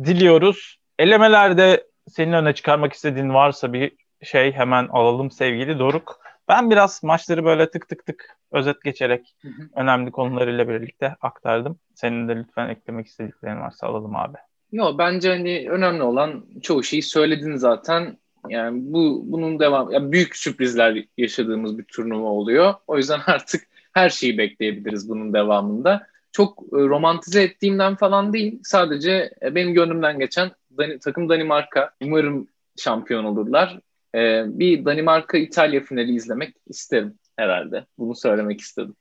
diliyoruz. 0.04 0.76
Elemelerde 0.98 1.89
senin 2.10 2.32
öne 2.32 2.54
çıkarmak 2.54 2.92
istediğin 2.92 3.34
varsa 3.34 3.72
bir 3.72 3.92
şey 4.22 4.52
hemen 4.52 4.88
alalım 4.88 5.30
sevgili 5.30 5.78
Doruk. 5.78 6.20
Ben 6.48 6.70
biraz 6.70 7.02
maçları 7.02 7.44
böyle 7.44 7.70
tık 7.70 7.88
tık 7.88 8.06
tık 8.06 8.36
özet 8.52 8.84
geçerek 8.84 9.34
hı 9.42 9.48
hı. 9.48 9.68
önemli 9.74 10.10
konularıyla 10.10 10.68
birlikte 10.68 11.16
aktardım. 11.20 11.78
Senin 11.94 12.28
de 12.28 12.36
lütfen 12.36 12.68
eklemek 12.68 13.06
istediklerin 13.06 13.60
varsa 13.60 13.86
alalım 13.86 14.16
abi. 14.16 14.36
Yok 14.72 14.98
bence 14.98 15.28
hani 15.28 15.70
önemli 15.70 16.02
olan 16.02 16.44
çoğu 16.62 16.82
şeyi 16.82 17.02
söyledin 17.02 17.56
zaten. 17.56 18.18
Yani 18.48 18.80
bu 18.82 19.22
bunun 19.24 19.60
devam 19.60 19.90
yani 19.90 20.12
büyük 20.12 20.36
sürprizler 20.36 21.04
yaşadığımız 21.18 21.78
bir 21.78 21.84
turnuva 21.84 22.28
oluyor. 22.28 22.74
O 22.86 22.96
yüzden 22.96 23.20
artık 23.26 23.62
her 23.92 24.10
şeyi 24.10 24.38
bekleyebiliriz 24.38 25.08
bunun 25.08 25.32
devamında. 25.32 26.06
Çok 26.32 26.62
e, 26.62 26.76
romantize 26.76 27.42
ettiğimden 27.42 27.96
falan 27.96 28.32
değil. 28.32 28.60
Sadece 28.62 29.30
e, 29.42 29.54
benim 29.54 29.74
gönlümden 29.74 30.18
geçen 30.18 30.50
Dan 30.78 30.98
takım 30.98 31.28
Danimarka. 31.28 31.90
Umarım 32.02 32.48
şampiyon 32.78 33.24
olurlar. 33.24 33.78
Ee, 34.14 34.44
bir 34.46 34.84
Danimarka-İtalya 34.84 35.80
finali 35.80 36.14
izlemek 36.14 36.54
isterim 36.66 37.18
herhalde. 37.36 37.86
Bunu 37.98 38.14
söylemek 38.14 38.60
istedim. 38.60 38.94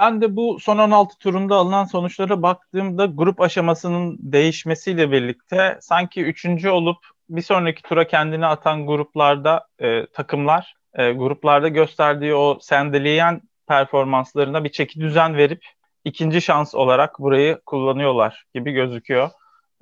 Ben 0.00 0.20
de 0.20 0.36
bu 0.36 0.58
son 0.60 0.78
16 0.78 1.18
turunda 1.18 1.56
alınan 1.56 1.84
sonuçlara 1.84 2.42
baktığımda 2.42 3.06
grup 3.06 3.40
aşamasının 3.40 4.18
değişmesiyle 4.20 5.12
birlikte 5.12 5.78
sanki 5.80 6.22
üçüncü 6.22 6.68
olup 6.68 6.96
bir 7.28 7.42
sonraki 7.42 7.82
tura 7.82 8.06
kendini 8.06 8.46
atan 8.46 8.86
gruplarda 8.86 9.66
e, 9.78 10.06
takımlar 10.06 10.74
e, 10.94 11.12
gruplarda 11.12 11.68
gösterdiği 11.68 12.34
o 12.34 12.58
sendeleyen 12.60 13.40
performanslarına 13.68 14.64
bir 14.64 14.68
çeki 14.68 15.00
düzen 15.00 15.36
verip 15.36 15.64
ikinci 16.04 16.42
şans 16.42 16.74
olarak 16.74 17.18
burayı 17.18 17.60
kullanıyorlar 17.66 18.44
gibi 18.54 18.72
gözüküyor. 18.72 19.30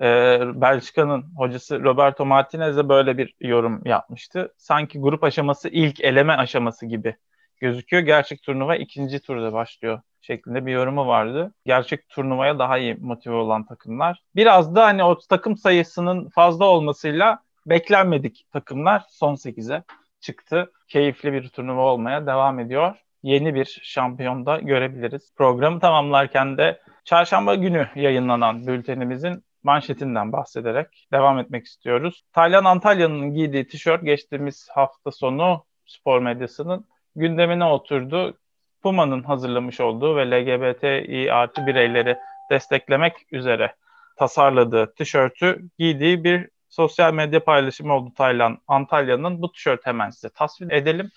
Ee, 0.00 0.40
Belçika'nın 0.54 1.24
hocası 1.36 1.82
Roberto 1.82 2.26
Martinez 2.26 2.76
de 2.76 2.88
böyle 2.88 3.18
bir 3.18 3.34
yorum 3.40 3.82
yapmıştı. 3.84 4.54
Sanki 4.56 5.00
grup 5.00 5.24
aşaması 5.24 5.68
ilk 5.68 6.00
eleme 6.00 6.32
aşaması 6.32 6.86
gibi 6.86 7.16
gözüküyor. 7.60 8.02
Gerçek 8.02 8.42
turnuva 8.42 8.76
ikinci 8.76 9.20
turda 9.20 9.52
başlıyor 9.52 10.00
şeklinde 10.20 10.66
bir 10.66 10.72
yorumu 10.72 11.06
vardı. 11.06 11.54
Gerçek 11.66 12.08
turnuvaya 12.08 12.58
daha 12.58 12.78
iyi 12.78 12.94
motive 12.94 13.34
olan 13.34 13.66
takımlar. 13.66 14.22
Biraz 14.36 14.74
da 14.74 14.84
hani 14.84 15.04
o 15.04 15.18
takım 15.18 15.56
sayısının 15.56 16.28
fazla 16.28 16.64
olmasıyla 16.64 17.42
beklenmedik 17.66 18.46
takımlar 18.52 19.02
son 19.08 19.34
8'e 19.34 19.82
çıktı. 20.20 20.72
Keyifli 20.88 21.32
bir 21.32 21.48
turnuva 21.48 21.82
olmaya 21.82 22.26
devam 22.26 22.58
ediyor. 22.58 22.96
Yeni 23.22 23.54
bir 23.54 23.80
şampiyonda 23.82 24.58
görebiliriz. 24.58 25.34
Programı 25.36 25.80
tamamlarken 25.80 26.58
de 26.58 26.80
çarşamba 27.04 27.54
günü 27.54 27.88
yayınlanan 27.94 28.66
bültenimizin 28.66 29.44
manşetinden 29.62 30.32
bahsederek 30.32 31.08
devam 31.12 31.38
etmek 31.38 31.66
istiyoruz. 31.66 32.24
Taylan 32.32 32.64
Antalya'nın 32.64 33.34
giydiği 33.34 33.68
tişört 33.68 34.04
geçtiğimiz 34.04 34.68
hafta 34.70 35.10
sonu 35.10 35.64
spor 35.86 36.20
medyasının 36.20 36.84
gündemine 37.16 37.64
oturdu. 37.64 38.38
Puma'nın 38.82 39.22
hazırlamış 39.22 39.80
olduğu 39.80 40.16
ve 40.16 40.30
LGBTİ 40.30 41.32
artı 41.32 41.66
bireyleri 41.66 42.16
desteklemek 42.50 43.14
üzere 43.32 43.74
tasarladığı 44.16 44.94
tişörtü 44.94 45.68
giydiği 45.78 46.24
bir 46.24 46.48
sosyal 46.68 47.14
medya 47.14 47.44
paylaşımı 47.44 47.94
oldu 47.94 48.12
Taylan 48.16 48.58
Antalya'nın. 48.68 49.42
Bu 49.42 49.52
tişört 49.52 49.86
hemen 49.86 50.10
size 50.10 50.28
tasvir 50.28 50.70
edelim. 50.70 51.10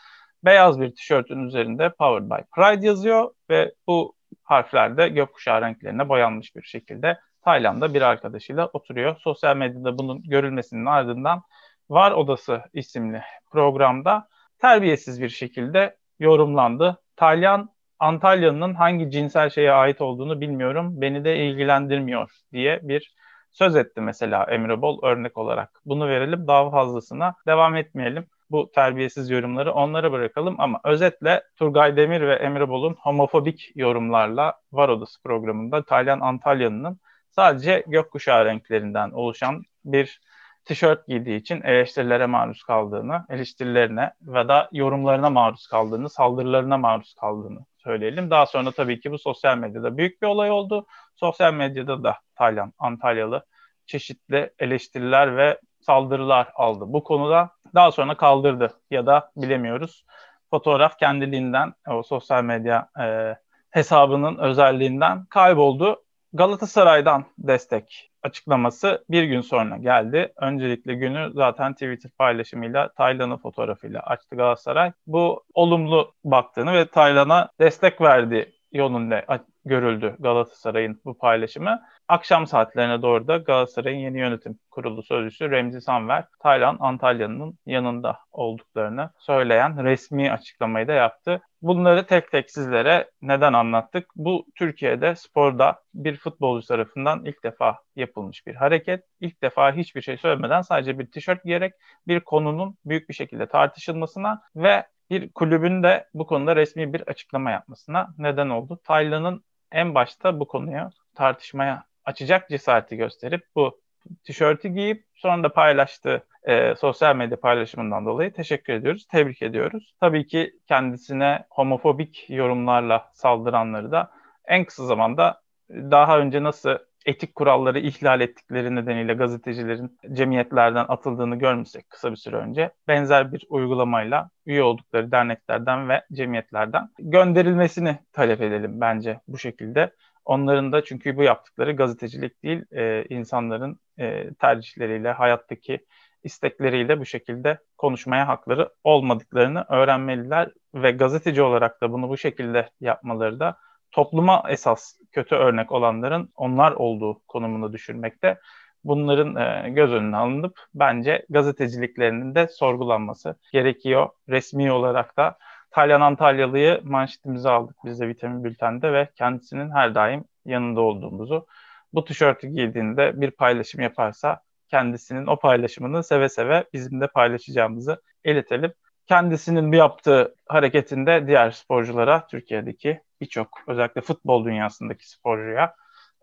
Beyaz 0.43 0.81
bir 0.81 0.95
tişörtün 0.95 1.47
üzerinde 1.47 1.89
Powered 1.89 2.29
by 2.29 2.43
Pride 2.55 2.87
yazıyor 2.87 3.31
ve 3.49 3.73
bu 3.87 4.15
harfler 4.43 4.97
de 4.97 5.07
gökkuşağı 5.07 5.61
renklerine 5.61 6.09
boyanmış 6.09 6.55
bir 6.55 6.63
şekilde 6.63 7.19
Tayland'da 7.45 7.93
bir 7.93 8.01
arkadaşıyla 8.01 8.69
oturuyor. 8.73 9.15
Sosyal 9.19 9.57
medyada 9.57 9.97
bunun 9.97 10.23
görülmesinin 10.23 10.85
ardından 10.85 11.41
Var 11.89 12.11
Odası 12.11 12.61
isimli 12.73 13.21
programda 13.51 14.27
terbiyesiz 14.61 15.21
bir 15.21 15.29
şekilde 15.29 15.97
yorumlandı. 16.19 17.01
Taylan 17.15 17.69
Antalya'nın 17.99 18.73
hangi 18.73 19.11
cinsel 19.11 19.49
şeye 19.49 19.71
ait 19.71 20.01
olduğunu 20.01 20.41
bilmiyorum. 20.41 21.01
Beni 21.01 21.25
de 21.25 21.37
ilgilendirmiyor 21.37 22.31
diye 22.53 22.79
bir 22.83 23.13
söz 23.51 23.75
etti 23.75 24.01
mesela 24.01 24.43
Emre 24.43 24.81
Bol 24.81 25.03
örnek 25.03 25.37
olarak. 25.37 25.81
Bunu 25.85 26.07
verelim 26.07 26.47
daha 26.47 26.71
fazlasına 26.71 27.35
devam 27.47 27.75
etmeyelim. 27.75 28.25
Bu 28.51 28.71
terbiyesiz 28.75 29.29
yorumları 29.29 29.73
onlara 29.73 30.11
bırakalım 30.11 30.55
ama 30.57 30.79
özetle 30.83 31.43
Turgay 31.55 31.97
Demir 31.97 32.21
ve 32.21 32.35
Emre 32.35 32.69
Bol'un 32.69 32.93
homofobik 32.99 33.71
yorumlarla 33.75 34.53
Var 34.71 34.89
Odası 34.89 35.23
programında 35.23 35.83
Taylan 35.83 36.19
Antalya'nın 36.19 36.99
sadece 37.35 37.83
gökkuşağı 37.87 38.45
renklerinden 38.45 39.11
oluşan 39.11 39.63
bir 39.85 40.21
tişört 40.65 41.07
giydiği 41.07 41.39
için 41.39 41.61
eleştirilere 41.61 42.25
maruz 42.25 42.63
kaldığını, 42.63 43.25
eleştirilerine 43.29 44.13
ve 44.21 44.47
da 44.47 44.69
yorumlarına 44.71 45.29
maruz 45.29 45.67
kaldığını, 45.67 46.09
saldırılarına 46.09 46.77
maruz 46.77 47.13
kaldığını 47.13 47.59
söyleyelim. 47.77 48.29
Daha 48.29 48.45
sonra 48.45 48.71
tabii 48.71 48.99
ki 48.99 49.11
bu 49.11 49.19
sosyal 49.19 49.57
medyada 49.57 49.97
büyük 49.97 50.21
bir 50.21 50.27
olay 50.27 50.51
oldu. 50.51 50.85
Sosyal 51.15 51.53
medyada 51.53 52.03
da 52.03 52.17
Taylan, 52.35 52.73
Antalyalı 52.79 53.45
çeşitli 53.85 54.53
eleştiriler 54.59 55.37
ve 55.37 55.59
saldırılar 55.79 56.47
aldı. 56.55 56.85
Bu 56.87 57.03
konuda 57.03 57.49
daha 57.75 57.91
sonra 57.91 58.17
kaldırdı 58.17 58.73
ya 58.91 59.05
da 59.05 59.31
bilemiyoruz. 59.37 60.05
Fotoğraf 60.49 60.99
kendiliğinden 60.99 61.73
o 61.89 62.03
sosyal 62.03 62.43
medya 62.43 62.89
e, 62.99 63.35
hesabının 63.69 64.37
özelliğinden 64.37 65.25
kayboldu. 65.25 66.03
Galatasaray'dan 66.33 67.25
destek 67.37 68.11
açıklaması 68.23 69.05
bir 69.09 69.23
gün 69.23 69.41
sonra 69.41 69.77
geldi. 69.77 70.33
Öncelikle 70.35 70.93
günü 70.93 71.31
zaten 71.33 71.73
Twitter 71.73 72.11
paylaşımıyla 72.11 72.93
Taylan'ın 72.93 73.37
fotoğrafıyla 73.37 73.99
açtı 73.99 74.35
Galatasaray. 74.35 74.91
Bu 75.07 75.43
olumlu 75.53 76.13
baktığını 76.23 76.73
ve 76.73 76.87
Taylan'a 76.87 77.49
destek 77.59 78.01
verdiği 78.01 78.62
yolunda 78.73 79.25
görüldü 79.65 80.15
Galatasaray'ın 80.19 81.01
bu 81.05 81.17
paylaşımı. 81.17 81.81
Akşam 82.07 82.47
saatlerine 82.47 83.01
doğru 83.01 83.27
da 83.27 83.37
Galatasaray'ın 83.37 83.97
yeni 83.97 84.19
yönetim 84.19 84.59
kurulu 84.71 85.03
sözcüsü 85.03 85.51
Remzi 85.51 85.81
Sanver, 85.81 86.25
Taylan 86.39 86.77
Antalya'nın 86.79 87.57
yanında 87.65 88.19
olduklarını 88.31 89.09
söyleyen 89.17 89.83
resmi 89.83 90.31
açıklamayı 90.31 90.87
da 90.87 90.93
yaptı. 90.93 91.41
Bunları 91.61 92.05
tek 92.05 92.31
tek 92.31 92.51
sizlere 92.51 93.11
neden 93.21 93.53
anlattık? 93.53 94.07
Bu 94.15 94.45
Türkiye'de 94.55 95.15
sporda 95.15 95.81
bir 95.93 96.17
futbolcu 96.17 96.67
tarafından 96.67 97.25
ilk 97.25 97.43
defa 97.43 97.79
yapılmış 97.95 98.47
bir 98.47 98.55
hareket. 98.55 99.03
İlk 99.19 99.41
defa 99.41 99.73
hiçbir 99.73 100.01
şey 100.01 100.17
söylemeden 100.17 100.61
sadece 100.61 100.99
bir 100.99 101.11
tişört 101.11 101.43
giyerek 101.43 101.73
bir 102.07 102.19
konunun 102.19 102.77
büyük 102.85 103.09
bir 103.09 103.13
şekilde 103.13 103.47
tartışılmasına 103.47 104.41
ve 104.55 104.85
bir 105.13 105.29
kulübün 105.29 105.83
de 105.83 106.07
bu 106.13 106.27
konuda 106.27 106.55
resmi 106.55 106.93
bir 106.93 107.01
açıklama 107.01 107.51
yapmasına 107.51 108.13
neden 108.17 108.49
oldu. 108.49 108.79
Taylan'ın 108.83 109.43
en 109.71 109.95
başta 109.95 110.39
bu 110.39 110.47
konuyu 110.47 110.89
tartışmaya 111.15 111.83
açacak 112.05 112.49
cesareti 112.49 112.97
gösterip 112.97 113.43
bu 113.55 113.81
tişörtü 114.23 114.69
giyip 114.69 115.05
sonra 115.15 115.43
da 115.43 115.53
paylaştığı 115.53 116.23
e, 116.43 116.75
sosyal 116.75 117.15
medya 117.15 117.39
paylaşımından 117.39 118.05
dolayı 118.05 118.33
teşekkür 118.33 118.73
ediyoruz, 118.73 119.05
tebrik 119.11 119.41
ediyoruz. 119.41 119.95
Tabii 119.99 120.27
ki 120.27 120.59
kendisine 120.67 121.45
homofobik 121.49 122.25
yorumlarla 122.29 123.11
saldıranları 123.13 123.91
da 123.91 124.11
en 124.45 124.65
kısa 124.65 124.85
zamanda 124.85 125.41
daha 125.69 126.19
önce 126.19 126.43
nasıl 126.43 126.77
etik 127.05 127.35
kuralları 127.35 127.79
ihlal 127.79 128.21
ettikleri 128.21 128.75
nedeniyle 128.75 129.13
gazetecilerin 129.13 129.99
cemiyetlerden 130.13 130.85
atıldığını 130.87 131.35
görmüşsek 131.35 131.89
kısa 131.89 132.11
bir 132.11 132.15
süre 132.15 132.35
önce 132.35 132.71
benzer 132.87 133.33
bir 133.33 133.45
uygulamayla 133.49 134.29
üye 134.45 134.63
oldukları 134.63 135.11
derneklerden 135.11 135.89
ve 135.89 136.01
cemiyetlerden 136.13 136.89
gönderilmesini 136.99 137.97
talep 138.13 138.41
edelim 138.41 138.81
bence 138.81 139.19
bu 139.27 139.37
şekilde. 139.37 139.93
Onların 140.25 140.71
da 140.71 140.83
çünkü 140.83 141.17
bu 141.17 141.23
yaptıkları 141.23 141.75
gazetecilik 141.75 142.43
değil, 142.43 142.65
e, 142.71 143.05
insanların 143.09 143.79
e, 143.99 144.33
tercihleriyle, 144.33 145.11
hayattaki 145.11 145.85
istekleriyle 146.23 146.99
bu 146.99 147.05
şekilde 147.05 147.57
konuşmaya 147.77 148.27
hakları 148.27 148.69
olmadıklarını 148.83 149.65
öğrenmeliler 149.69 150.51
ve 150.75 150.91
gazeteci 150.91 151.41
olarak 151.41 151.81
da 151.81 151.91
bunu 151.91 152.09
bu 152.09 152.17
şekilde 152.17 152.69
yapmaları 152.81 153.39
da 153.39 153.57
topluma 153.93 154.43
esas 154.49 154.99
kötü 155.11 155.35
örnek 155.35 155.71
olanların 155.71 156.29
onlar 156.35 156.71
olduğu 156.71 157.21
konumunu 157.27 157.73
düşürmekte. 157.73 158.39
Bunların 158.83 159.35
e, 159.35 159.69
göz 159.69 159.91
önüne 159.91 160.17
alınıp 160.17 160.59
bence 160.73 161.25
gazeteciliklerinin 161.29 162.35
de 162.35 162.47
sorgulanması 162.47 163.35
gerekiyor. 163.51 164.09
Resmi 164.29 164.71
olarak 164.71 165.17
da 165.17 165.37
Taylan 165.71 166.01
Antalyalı'yı 166.01 166.81
manşetimize 166.83 167.49
aldık 167.49 167.75
biz 167.85 167.99
de 167.99 168.07
vitamin 168.07 168.43
bültende 168.43 168.93
ve 168.93 169.09
kendisinin 169.15 169.71
her 169.71 169.95
daim 169.95 170.25
yanında 170.45 170.81
olduğumuzu. 170.81 171.47
Bu 171.93 172.05
tişörtü 172.05 172.47
giydiğinde 172.47 173.21
bir 173.21 173.31
paylaşım 173.31 173.81
yaparsa 173.81 174.39
kendisinin 174.69 175.27
o 175.27 175.39
paylaşımını 175.39 176.03
seve 176.03 176.29
seve 176.29 176.65
bizim 176.73 177.01
de 177.01 177.07
paylaşacağımızı 177.07 178.01
iletelim. 178.25 178.73
Kendisinin 179.07 179.71
bu 179.71 179.75
yaptığı 179.75 180.35
hareketinde 180.49 181.27
diğer 181.27 181.51
sporculara, 181.51 182.27
Türkiye'deki 182.27 183.01
birçok 183.21 183.49
özellikle 183.67 184.01
futbol 184.01 184.45
dünyasındaki 184.45 185.09
sporcuya 185.09 185.75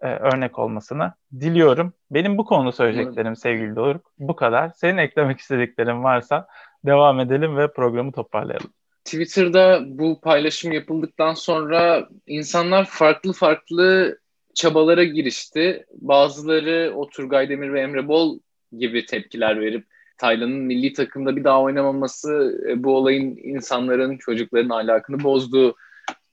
e, 0.02 0.06
örnek 0.06 0.58
olmasını 0.58 1.12
diliyorum. 1.40 1.92
Benim 2.10 2.38
bu 2.38 2.44
konuda 2.44 2.72
söyleyeceklerim 2.72 3.36
sevgili 3.36 3.76
Doruk 3.76 4.12
bu 4.18 4.36
kadar. 4.36 4.70
Senin 4.76 4.98
eklemek 4.98 5.40
istediklerin 5.40 6.04
varsa 6.04 6.46
devam 6.86 7.20
edelim 7.20 7.56
ve 7.56 7.72
programı 7.72 8.12
toparlayalım. 8.12 8.72
Twitter'da 9.04 9.80
bu 9.86 10.20
paylaşım 10.20 10.72
yapıldıktan 10.72 11.34
sonra 11.34 12.08
insanlar 12.26 12.84
farklı 12.84 13.32
farklı 13.32 14.18
çabalara 14.54 15.04
girişti. 15.04 15.86
Bazıları 15.92 16.92
o 16.96 17.08
Turgay 17.08 17.48
Demir 17.48 17.72
ve 17.72 17.80
Emre 17.80 18.08
Bol 18.08 18.38
gibi 18.78 19.06
tepkiler 19.06 19.60
verip 19.60 19.86
Taylan'ın 20.20 20.60
milli 20.60 20.92
takımda 20.92 21.36
bir 21.36 21.44
daha 21.44 21.62
oynamaması 21.62 22.60
e, 22.68 22.84
bu 22.84 22.96
olayın 22.96 23.36
insanların, 23.36 24.18
çocukların 24.18 24.68
ahlakını 24.68 25.22
bozduğu 25.22 25.76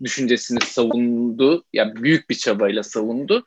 düşüncesini 0.03 0.59
savundu. 0.61 1.63
Yani 1.73 1.95
büyük 1.95 2.29
bir 2.29 2.35
çabayla 2.35 2.83
savundu. 2.83 3.45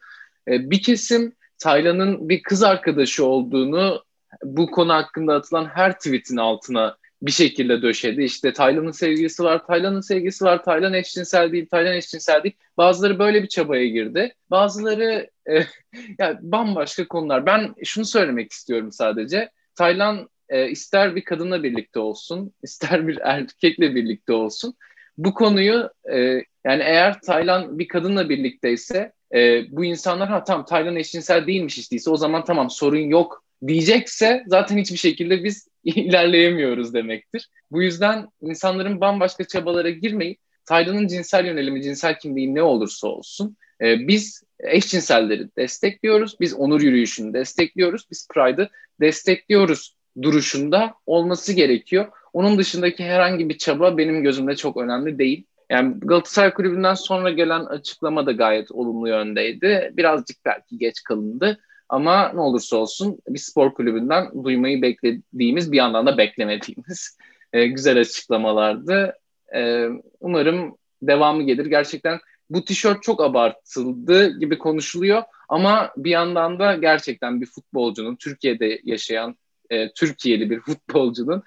E, 0.49 0.71
bir 0.71 0.83
kesim 0.83 1.33
Taylan'ın 1.59 2.29
bir 2.29 2.43
kız 2.43 2.63
arkadaşı 2.63 3.25
olduğunu 3.25 4.05
bu 4.45 4.71
konu 4.71 4.93
hakkında 4.93 5.35
atılan 5.35 5.65
her 5.65 5.99
tweetin 5.99 6.37
altına 6.37 6.97
bir 7.23 7.31
şekilde 7.31 7.83
döşedi. 7.83 8.23
İşte 8.23 8.53
Taylan'ın 8.53 8.91
sevgilisi 8.91 9.43
var, 9.43 9.67
Taylan'ın 9.67 10.01
sevgisi 10.01 10.45
var, 10.45 10.65
Taylan 10.65 10.95
eşcinsel 10.95 11.53
değil, 11.53 11.67
Taylan 11.67 11.95
eşcinsel 11.95 12.43
değil. 12.43 12.55
Bazıları 12.77 13.19
böyle 13.19 13.43
bir 13.43 13.49
çabaya 13.49 13.87
girdi. 13.87 14.35
Bazıları 14.51 15.31
e, 15.51 15.55
yani 16.19 16.39
bambaşka 16.41 17.09
konular. 17.09 17.47
Ben 17.47 17.75
şunu 17.85 18.05
söylemek 18.05 18.53
istiyorum 18.53 18.93
sadece. 18.93 19.51
Taylan 19.81 20.29
e, 20.49 20.71
ister 20.71 21.17
bir 21.17 21.25
kadınla 21.25 21.63
birlikte 21.63 22.01
olsun, 22.01 22.53
ister 22.63 23.09
bir 23.09 23.19
erkekle 23.23 23.95
birlikte 23.95 24.33
olsun. 24.33 24.75
Bu 25.19 25.35
konuyu 25.35 25.91
e, 26.13 26.17
Yani 26.65 26.83
eğer 26.83 27.21
Taylan 27.21 27.79
bir 27.79 27.89
kadınla 27.89 28.29
birlikteyse 28.29 29.13
e, 29.35 29.65
bu 29.71 29.85
insanlar 29.85 30.29
ha 30.29 30.45
tamam 30.45 30.65
Taylan 30.65 30.97
eşcinsel 30.97 31.47
değilmiş 31.47 31.79
işteyse 31.79 32.11
o 32.11 32.17
zaman 32.17 32.45
tamam 32.45 32.71
sorun 32.71 32.99
yok 32.99 33.45
diyecekse 33.67 34.45
zaten 34.47 34.79
hiçbir 34.79 34.97
şekilde 34.97 35.45
biz 35.45 35.69
ilerleyemiyoruz 35.85 36.95
demektir. 36.95 37.49
Bu 37.71 37.83
yüzden 37.83 38.29
insanların 38.41 39.01
bambaşka 39.01 39.45
çabalara 39.45 39.91
girmeyip 39.91 40.39
Taylan'ın 40.65 41.07
cinsel 41.07 41.47
yönelimi, 41.47 41.83
cinsel 41.83 42.19
kimliği 42.19 42.55
ne 42.55 42.63
olursa 42.63 43.09
olsun 43.09 43.57
e, 43.83 44.09
biz 44.09 44.43
eşcinselleri 44.63 45.49
destekliyoruz, 45.57 46.41
biz 46.41 46.55
onur 46.55 46.81
yürüyüşünü 46.81 47.35
destekliyoruz, 47.35 48.07
biz 48.11 48.29
Pride'ı 48.35 48.69
destekliyoruz 49.01 49.97
duruşunda 50.23 50.95
olması 51.07 51.53
gerekiyor. 51.53 52.07
Onun 52.33 52.59
dışındaki 52.59 53.05
herhangi 53.05 53.49
bir 53.49 53.59
çaba 53.59 53.99
benim 53.99 54.23
gözümde 54.23 54.57
çok 54.57 54.77
önemli 54.77 55.19
değil. 55.19 55.45
Yani 55.71 55.95
Galatasaray 56.01 56.55
Kulübü'nden 56.55 56.95
sonra 56.95 57.31
gelen 57.31 57.65
açıklama 57.65 58.27
da 58.27 58.33
gayet 58.33 58.73
olumlu 58.73 59.09
yöndeydi. 59.09 59.93
Birazcık 59.97 60.37
belki 60.45 60.79
geç 60.79 61.03
kalındı. 61.03 61.61
Ama 61.89 62.33
ne 62.33 62.41
olursa 62.41 62.77
olsun 62.77 63.19
bir 63.29 63.39
spor 63.39 63.75
kulübünden 63.75 64.45
duymayı 64.45 64.83
beklediğimiz 64.83 65.73
bir 65.73 65.77
yandan 65.77 66.07
da 66.07 66.19
beklemediğimiz 66.19 67.19
e, 67.53 67.67
güzel 67.67 68.01
açıklamalardı. 68.01 69.15
E, 69.55 69.89
umarım 70.21 70.77
devamı 71.03 71.43
gelir. 71.43 71.67
Gerçekten 71.67 72.19
bu 72.51 72.65
tişört 72.65 73.03
çok 73.03 73.21
abartıldı 73.21 74.39
gibi 74.39 74.59
konuşuluyor 74.59 75.23
ama 75.49 75.91
bir 75.97 76.11
yandan 76.11 76.59
da 76.59 76.75
gerçekten 76.75 77.41
bir 77.41 77.47
futbolcunun 77.47 78.17
Türkiye'de 78.17 78.81
yaşayan 78.85 79.37
e, 79.71 79.93
Türkiye'li 79.93 80.51
bir 80.51 80.61
futbolcunun 80.61 81.43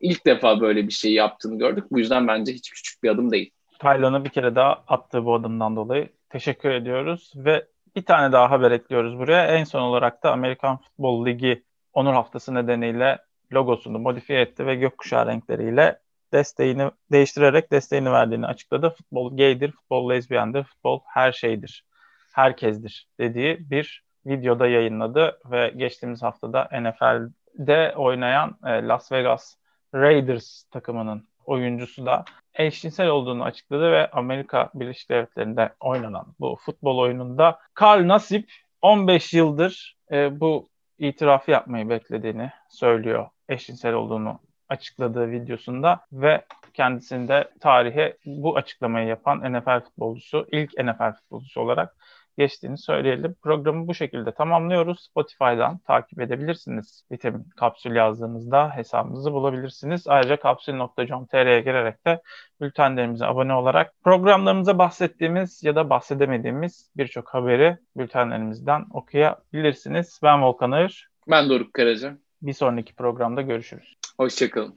ilk 0.00 0.26
defa 0.26 0.60
böyle 0.60 0.86
bir 0.86 0.92
şey 0.92 1.12
yaptığını 1.12 1.58
gördük. 1.58 1.84
Bu 1.90 1.98
yüzden 1.98 2.28
bence 2.28 2.52
hiç 2.52 2.70
küçük 2.70 3.02
bir 3.02 3.08
adım 3.08 3.30
değil. 3.30 3.50
Taylan'ı 3.78 4.24
bir 4.24 4.30
kere 4.30 4.54
daha 4.54 4.84
attığı 4.88 5.24
bu 5.24 5.34
adımdan 5.34 5.76
dolayı 5.76 6.08
teşekkür 6.30 6.70
ediyoruz 6.70 7.32
ve 7.36 7.66
bir 7.96 8.02
tane 8.02 8.32
daha 8.32 8.50
haber 8.50 8.70
ekliyoruz 8.70 9.18
buraya. 9.18 9.46
En 9.46 9.64
son 9.64 9.80
olarak 9.80 10.22
da 10.22 10.32
Amerikan 10.32 10.76
Futbol 10.76 11.26
Ligi 11.26 11.62
Onur 11.92 12.12
Haftası 12.12 12.54
nedeniyle 12.54 13.18
logosunu 13.52 13.98
modifiye 13.98 14.40
etti 14.40 14.66
ve 14.66 14.74
gökkuşağı 14.74 15.26
renkleriyle 15.26 15.98
desteğini 16.32 16.90
değiştirerek 17.12 17.72
desteğini 17.72 18.12
verdiğini 18.12 18.46
açıkladı. 18.46 18.90
Futbol 18.90 19.36
gaydir, 19.36 19.72
futbol 19.72 20.10
lezbiyendir, 20.10 20.64
futbol 20.64 21.00
her 21.06 21.32
şeydir, 21.32 21.84
herkesdir 22.32 23.08
dediği 23.18 23.70
bir 23.70 24.04
videoda 24.26 24.66
yayınladı 24.66 25.38
ve 25.50 25.72
geçtiğimiz 25.76 26.22
haftada 26.22 26.68
NFL'de 26.80 27.94
oynayan 27.96 28.56
e, 28.66 28.68
Las 28.68 29.12
Vegas 29.12 29.56
Raiders 29.94 30.62
takımının 30.62 31.28
oyuncusu 31.44 32.06
da 32.06 32.24
eşcinsel 32.54 33.08
olduğunu 33.08 33.44
açıkladı 33.44 33.92
ve 33.92 34.10
Amerika 34.10 34.70
Birleşik 34.74 35.10
Devletleri'nde 35.10 35.74
oynanan 35.80 36.26
bu 36.40 36.56
futbol 36.60 36.98
oyununda 36.98 37.58
Karl 37.74 38.08
Nasip 38.08 38.52
15 38.82 39.34
yıldır 39.34 39.96
e, 40.10 40.40
bu 40.40 40.68
itirafı 40.98 41.50
yapmayı 41.50 41.88
beklediğini 41.88 42.50
söylüyor. 42.68 43.28
Eşcinsel 43.48 43.94
olduğunu 43.94 44.40
açıkladığı 44.68 45.30
videosunda 45.30 46.00
ve 46.12 46.44
kendisinde 46.74 47.50
tarihe 47.60 48.16
bu 48.26 48.56
açıklamayı 48.56 49.08
yapan 49.08 49.52
NFL 49.52 49.80
futbolcusu, 49.80 50.46
ilk 50.52 50.78
NFL 50.78 51.12
futbolcusu 51.12 51.60
olarak 51.60 51.94
geçtiğini 52.38 52.78
söyleyelim. 52.78 53.34
Programı 53.42 53.88
bu 53.88 53.94
şekilde 53.94 54.32
tamamlıyoruz. 54.32 55.08
Spotify'dan 55.10 55.78
takip 55.78 56.20
edebilirsiniz. 56.20 57.04
Vitamin 57.12 57.46
kapsül 57.56 57.96
yazdığınızda 57.96 58.76
hesabımızı 58.76 59.32
bulabilirsiniz. 59.32 60.08
Ayrıca 60.08 60.36
kapsül.com.tr'ye 60.36 61.60
girerek 61.60 62.06
de 62.06 62.22
bültenlerimize 62.60 63.26
abone 63.26 63.54
olarak 63.54 63.92
programlarımıza 64.04 64.78
bahsettiğimiz 64.78 65.62
ya 65.64 65.76
da 65.76 65.90
bahsedemediğimiz 65.90 66.90
birçok 66.96 67.34
haberi 67.34 67.76
bültenlerimizden 67.96 68.84
okuyabilirsiniz. 68.90 70.20
Ben 70.22 70.42
Volkan 70.42 70.70
Ağır. 70.70 71.08
Ben 71.30 71.48
Doruk 71.48 71.74
Karaca. 71.74 72.18
Bir 72.42 72.52
sonraki 72.52 72.94
programda 72.94 73.42
görüşürüz. 73.42 73.97
Hoşçakalın. 74.18 74.74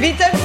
Vitamin 0.00 0.41